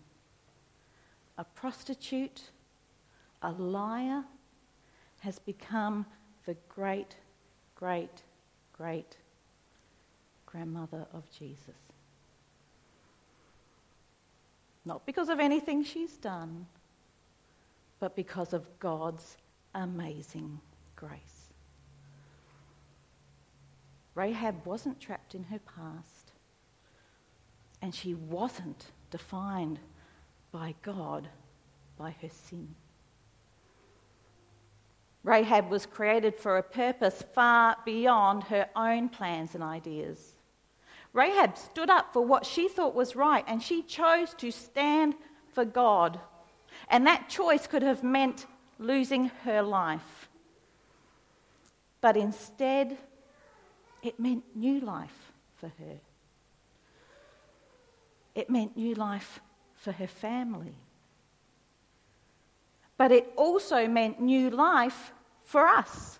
a 1.38 1.44
prostitute, 1.44 2.50
a 3.40 3.52
liar, 3.52 4.22
has 5.20 5.38
become 5.38 6.04
the 6.44 6.54
great, 6.68 7.16
great, 7.76 8.24
great 8.76 9.16
grandmother 10.44 11.06
of 11.14 11.22
Jesus. 11.30 11.89
Not 14.84 15.06
because 15.06 15.28
of 15.28 15.40
anything 15.40 15.84
she's 15.84 16.16
done, 16.16 16.66
but 17.98 18.16
because 18.16 18.52
of 18.52 18.66
God's 18.78 19.36
amazing 19.74 20.60
grace. 20.96 21.50
Rahab 24.14 24.66
wasn't 24.66 25.00
trapped 25.00 25.34
in 25.34 25.44
her 25.44 25.60
past, 25.60 26.32
and 27.80 27.94
she 27.94 28.14
wasn't 28.14 28.86
defined 29.10 29.78
by 30.50 30.74
God 30.82 31.28
by 31.96 32.16
her 32.22 32.28
sin. 32.28 32.74
Rahab 35.22 35.70
was 35.70 35.84
created 35.84 36.34
for 36.34 36.56
a 36.56 36.62
purpose 36.62 37.22
far 37.34 37.76
beyond 37.84 38.44
her 38.44 38.68
own 38.74 39.10
plans 39.10 39.54
and 39.54 39.62
ideas. 39.62 40.34
Rahab 41.12 41.56
stood 41.58 41.90
up 41.90 42.12
for 42.12 42.24
what 42.24 42.46
she 42.46 42.68
thought 42.68 42.94
was 42.94 43.16
right 43.16 43.44
and 43.48 43.62
she 43.62 43.82
chose 43.82 44.32
to 44.34 44.50
stand 44.50 45.14
for 45.52 45.64
God. 45.64 46.20
And 46.88 47.06
that 47.06 47.28
choice 47.28 47.66
could 47.66 47.82
have 47.82 48.02
meant 48.02 48.46
losing 48.78 49.26
her 49.44 49.62
life. 49.62 50.28
But 52.00 52.16
instead, 52.16 52.96
it 54.02 54.18
meant 54.18 54.44
new 54.54 54.80
life 54.80 55.32
for 55.56 55.68
her. 55.68 55.98
It 58.34 58.48
meant 58.48 58.76
new 58.76 58.94
life 58.94 59.40
for 59.74 59.92
her 59.92 60.06
family. 60.06 60.74
But 62.96 63.12
it 63.12 63.32
also 63.36 63.88
meant 63.88 64.20
new 64.20 64.50
life 64.50 65.12
for 65.44 65.66
us. 65.66 66.19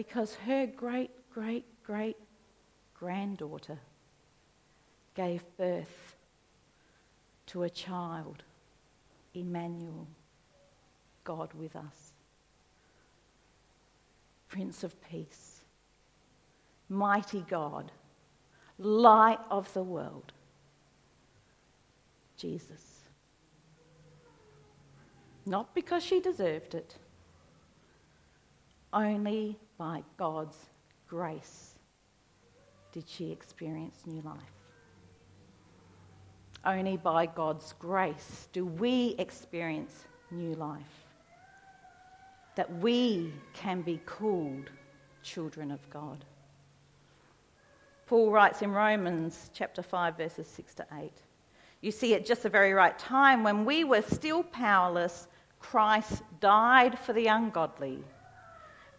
Because 0.00 0.34
her 0.46 0.64
great, 0.64 1.10
great, 1.30 1.66
great 1.84 2.16
granddaughter 2.94 3.78
gave 5.14 5.44
birth 5.58 6.16
to 7.44 7.64
a 7.64 7.68
child, 7.68 8.42
Emmanuel, 9.34 10.08
God 11.22 11.52
with 11.52 11.76
us, 11.76 12.14
Prince 14.48 14.84
of 14.84 14.98
Peace, 15.02 15.60
mighty 16.88 17.44
God, 17.46 17.92
light 18.78 19.40
of 19.50 19.70
the 19.74 19.82
world, 19.82 20.32
Jesus. 22.38 23.00
Not 25.44 25.74
because 25.74 26.02
she 26.02 26.20
deserved 26.20 26.74
it, 26.74 26.96
only 28.94 29.58
by 29.80 30.02
God's 30.18 30.58
grace 31.08 31.74
did 32.92 33.08
she 33.08 33.32
experience 33.32 33.96
new 34.04 34.20
life. 34.20 34.36
Only 36.66 36.98
by 36.98 37.24
God's 37.24 37.72
grace 37.78 38.48
do 38.52 38.66
we 38.66 39.14
experience 39.18 40.04
new 40.30 40.52
life. 40.52 41.06
That 42.56 42.70
we 42.80 43.32
can 43.54 43.80
be 43.80 44.02
called 44.04 44.68
children 45.22 45.70
of 45.70 45.80
God. 45.88 46.26
Paul 48.04 48.30
writes 48.30 48.60
in 48.60 48.72
Romans 48.72 49.50
chapter 49.54 49.82
5, 49.82 50.14
verses 50.14 50.46
6 50.46 50.74
to 50.74 50.86
8. 50.92 51.10
You 51.80 51.90
see, 51.90 52.14
at 52.14 52.26
just 52.26 52.42
the 52.42 52.50
very 52.50 52.74
right 52.74 52.98
time, 52.98 53.42
when 53.42 53.64
we 53.64 53.84
were 53.84 54.02
still 54.02 54.42
powerless, 54.42 55.26
Christ 55.58 56.22
died 56.38 56.98
for 56.98 57.14
the 57.14 57.28
ungodly. 57.28 58.04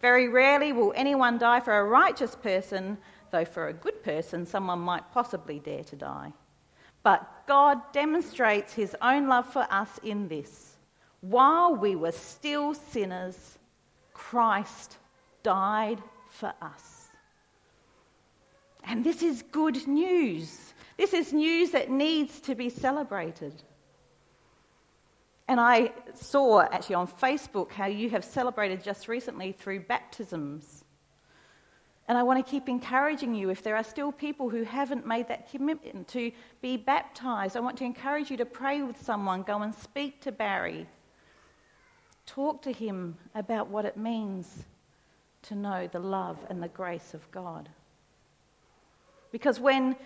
Very 0.02 0.28
rarely 0.28 0.72
will 0.72 0.92
anyone 0.94 1.38
die 1.38 1.60
for 1.60 1.78
a 1.78 1.84
righteous 1.84 2.34
person, 2.34 2.98
though 3.30 3.44
for 3.46 3.68
a 3.68 3.72
good 3.72 4.02
person, 4.02 4.44
someone 4.44 4.80
might 4.80 5.10
possibly 5.12 5.60
dare 5.60 5.84
to 5.84 5.96
die. 5.96 6.32
But 7.02 7.46
God 7.46 7.80
demonstrates 7.92 8.74
his 8.74 8.94
own 9.00 9.28
love 9.28 9.50
for 9.50 9.66
us 9.70 9.98
in 10.02 10.28
this. 10.28 10.76
while 11.22 11.74
we 11.74 11.96
were 11.96 12.12
still 12.12 12.74
sinners, 12.74 13.58
Christ 14.12 14.98
died 15.42 16.02
for 16.28 16.52
us. 16.60 17.08
And 18.84 19.04
this 19.04 19.22
is 19.22 19.42
good 19.52 19.86
news. 19.86 20.74
This 20.96 21.14
is 21.14 21.32
news 21.32 21.70
that 21.70 21.90
needs 21.90 22.40
to 22.40 22.54
be 22.54 22.68
celebrated. 22.68 23.62
And 25.48 25.60
I 25.60 25.92
saw 26.14 26.62
actually 26.62 26.94
on 26.94 27.08
Facebook 27.08 27.72
how 27.72 27.86
you 27.86 28.10
have 28.10 28.24
celebrated 28.24 28.82
just 28.82 29.08
recently 29.08 29.52
through 29.52 29.80
baptisms. 29.80 30.84
And 32.08 32.18
I 32.18 32.22
want 32.22 32.44
to 32.44 32.50
keep 32.50 32.68
encouraging 32.68 33.34
you 33.34 33.50
if 33.50 33.62
there 33.62 33.76
are 33.76 33.84
still 33.84 34.12
people 34.12 34.50
who 34.50 34.64
haven't 34.64 35.06
made 35.06 35.28
that 35.28 35.50
commitment 35.50 36.08
to 36.08 36.32
be 36.60 36.76
baptized. 36.76 37.56
I 37.56 37.60
want 37.60 37.78
to 37.78 37.84
encourage 37.84 38.30
you 38.30 38.36
to 38.38 38.44
pray 38.44 38.82
with 38.82 39.00
someone, 39.00 39.42
go 39.42 39.62
and 39.62 39.74
speak 39.74 40.20
to 40.22 40.32
Barry. 40.32 40.86
Talk 42.26 42.62
to 42.62 42.72
him 42.72 43.16
about 43.34 43.68
what 43.68 43.84
it 43.84 43.96
means 43.96 44.64
to 45.42 45.54
know 45.54 45.88
the 45.90 45.98
love 45.98 46.38
and 46.48 46.62
the 46.62 46.68
grace 46.68 47.14
of 47.14 47.30
God. 47.30 47.68
Because 49.32 49.58
when 49.58 49.96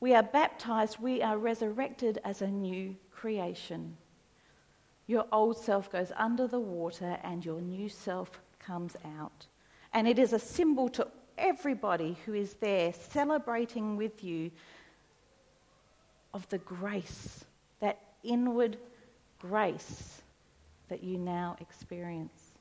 we 0.00 0.14
are 0.14 0.22
baptized, 0.22 0.98
we 0.98 1.22
are 1.22 1.36
resurrected 1.36 2.20
as 2.24 2.42
a 2.42 2.48
new 2.48 2.96
creation. 3.10 3.96
Your 5.06 5.26
old 5.32 5.58
self 5.58 5.90
goes 5.90 6.12
under 6.16 6.46
the 6.46 6.60
water 6.60 7.18
and 7.22 7.44
your 7.44 7.60
new 7.60 7.88
self 7.88 8.30
comes 8.58 8.96
out. 9.18 9.46
And 9.92 10.08
it 10.08 10.18
is 10.18 10.32
a 10.32 10.38
symbol 10.38 10.88
to 10.90 11.08
everybody 11.36 12.16
who 12.24 12.34
is 12.34 12.54
there 12.54 12.92
celebrating 12.92 13.96
with 13.96 14.22
you 14.22 14.50
of 16.32 16.48
the 16.48 16.58
grace, 16.58 17.44
that 17.80 17.98
inward 18.22 18.78
grace 19.38 20.22
that 20.88 21.02
you 21.02 21.18
now 21.18 21.56
experience. 21.60 22.52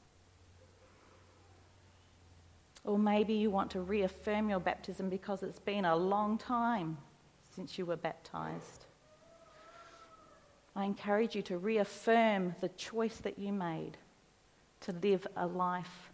Or 2.84 2.98
maybe 2.98 3.34
you 3.34 3.52
want 3.52 3.72
to 3.72 3.82
reaffirm 3.82 4.50
your 4.50 4.60
baptism 4.60 5.10
because 5.10 5.44
it's 5.44 5.60
been 5.60 5.86
a 5.86 5.96
long 5.96 6.38
time 6.38 6.98
since 7.56 7.78
you 7.78 7.86
were 7.86 7.96
baptized. 7.96 8.86
I 10.76 10.86
encourage 10.86 11.36
you 11.36 11.42
to 11.44 11.58
reaffirm 11.58 12.56
the 12.62 12.70
choice 12.70 13.18
that 13.18 13.38
you 13.38 13.52
made 13.52 13.98
to 14.82 14.94
live 14.94 15.28
a 15.36 15.46
life 15.46 16.12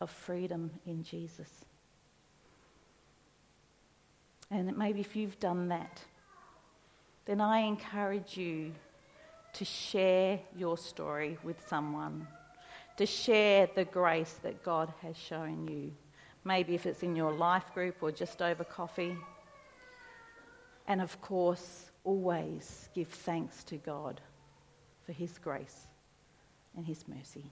of 0.00 0.10
freedom 0.10 0.70
in 0.86 1.02
Jesus. 1.02 1.48
And 4.50 4.76
maybe 4.76 5.00
if 5.00 5.14
you've 5.14 5.38
done 5.38 5.68
that, 5.68 6.00
then 7.26 7.40
I 7.40 7.60
encourage 7.60 8.36
you 8.36 8.72
to 9.52 9.64
share 9.64 10.40
your 10.56 10.76
story 10.78 11.38
with 11.44 11.68
someone, 11.68 12.26
to 12.96 13.06
share 13.06 13.68
the 13.74 13.84
grace 13.84 14.34
that 14.42 14.64
God 14.64 14.92
has 15.02 15.16
shown 15.16 15.68
you. 15.68 15.92
Maybe 16.44 16.74
if 16.74 16.86
it's 16.86 17.02
in 17.02 17.14
your 17.14 17.32
life 17.32 17.72
group 17.74 17.96
or 18.00 18.10
just 18.10 18.40
over 18.40 18.64
coffee. 18.64 19.16
And 20.88 21.00
of 21.00 21.20
course, 21.20 21.89
always 22.04 22.88
give 22.94 23.08
thanks 23.08 23.64
to 23.64 23.76
God 23.76 24.20
for 25.04 25.12
His 25.12 25.38
grace 25.38 25.86
and 26.76 26.86
His 26.86 27.06
mercy. 27.08 27.44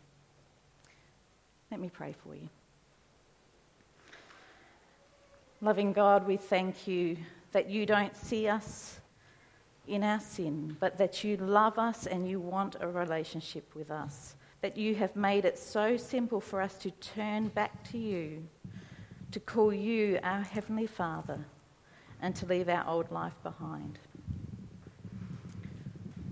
Let 1.71 1.81
me 1.81 1.91
pray 1.91 2.15
for 2.25 2.35
you. 2.35 2.49
Loving 5.61 5.93
God, 5.93 6.27
we 6.27 6.37
thank 6.37 6.87
you 6.87 7.17
that 7.53 7.69
you 7.69 7.85
don't 7.85 8.17
see 8.17 8.49
us 8.49 9.01
in 9.89 10.05
our 10.05 10.21
sin, 10.21 10.77
but 10.79 10.99
that 10.99 11.25
you 11.25 11.37
love 11.39 11.79
us 11.79 12.07
and 12.07 12.29
you 12.29 12.39
want 12.39 12.77
a 12.81 12.87
relationship 12.87 13.75
with 13.75 13.91
us. 13.91 14.37
That 14.61 14.77
you 14.77 14.95
have 14.95 15.17
made 15.17 15.45
it 15.45 15.59
so 15.59 15.97
simple 15.97 16.41
for 16.41 16.61
us 16.61 16.75
to 16.79 16.91
turn 16.93 17.49
back 17.49 17.89
to 17.91 17.99
you, 17.99 18.47
to 19.33 19.41
call 19.41 19.73
you 19.73 20.19
our 20.23 20.43
Heavenly 20.43 20.87
Father, 20.87 21.39
and 22.21 22.35
to 22.37 22.47
leave 22.47 22.69
our 22.69 22.87
old 22.87 23.11
life 23.11 23.37
behind. 23.43 23.99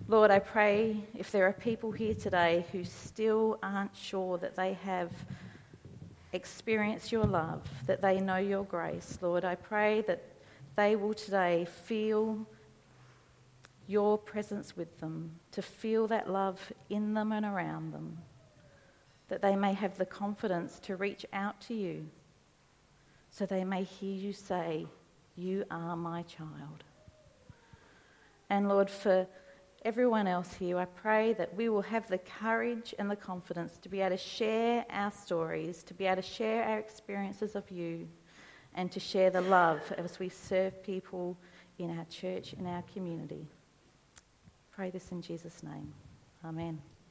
Lord, 0.08 0.30
I 0.30 0.38
pray 0.38 1.02
if 1.18 1.32
there 1.32 1.48
are 1.48 1.52
people 1.52 1.90
here 1.90 2.14
today 2.14 2.64
who 2.70 2.84
still 2.84 3.58
aren't 3.60 3.96
sure 3.96 4.38
that 4.38 4.54
they 4.54 4.74
have 4.84 5.10
experienced 6.32 7.10
your 7.10 7.24
love, 7.24 7.68
that 7.86 8.02
they 8.02 8.20
know 8.20 8.36
your 8.36 8.62
grace. 8.62 9.18
Lord, 9.20 9.44
I 9.44 9.56
pray 9.56 10.02
that 10.02 10.22
they 10.76 10.94
will 10.94 11.12
today 11.12 11.66
feel 11.86 12.46
your 13.88 14.16
presence 14.16 14.76
with 14.76 14.96
them, 15.00 15.32
to 15.50 15.60
feel 15.60 16.06
that 16.06 16.30
love 16.30 16.60
in 16.88 17.12
them 17.12 17.32
and 17.32 17.44
around 17.44 17.92
them, 17.92 18.16
that 19.26 19.42
they 19.42 19.56
may 19.56 19.72
have 19.72 19.98
the 19.98 20.06
confidence 20.06 20.78
to 20.80 20.94
reach 20.94 21.26
out 21.32 21.60
to 21.62 21.74
you 21.74 22.06
so 23.30 23.44
they 23.44 23.64
may 23.64 23.82
hear 23.82 24.14
you 24.14 24.32
say, 24.32 24.86
You 25.34 25.64
are 25.68 25.96
my 25.96 26.22
child. 26.22 26.84
And 28.48 28.68
Lord, 28.68 28.88
for 28.88 29.26
everyone 29.86 30.26
else 30.26 30.52
here, 30.52 30.78
I 30.78 30.84
pray 30.84 31.32
that 31.34 31.54
we 31.54 31.68
will 31.68 31.80
have 31.80 32.08
the 32.08 32.18
courage 32.18 32.92
and 32.98 33.08
the 33.08 33.14
confidence 33.14 33.78
to 33.78 33.88
be 33.88 34.00
able 34.00 34.16
to 34.16 34.22
share 34.22 34.84
our 34.90 35.12
stories, 35.12 35.84
to 35.84 35.94
be 35.94 36.06
able 36.06 36.16
to 36.16 36.22
share 36.22 36.64
our 36.64 36.80
experiences 36.80 37.54
of 37.54 37.70
you, 37.70 38.08
and 38.74 38.90
to 38.90 38.98
share 38.98 39.30
the 39.30 39.42
love 39.42 39.80
as 39.96 40.18
we 40.18 40.28
serve 40.28 40.82
people 40.82 41.38
in 41.78 41.96
our 41.96 42.04
church, 42.06 42.52
in 42.54 42.66
our 42.66 42.82
community. 42.92 43.46
Pray 44.72 44.90
this 44.90 45.12
in 45.12 45.22
Jesus' 45.22 45.62
name. 45.62 45.92
Amen. 46.44 46.82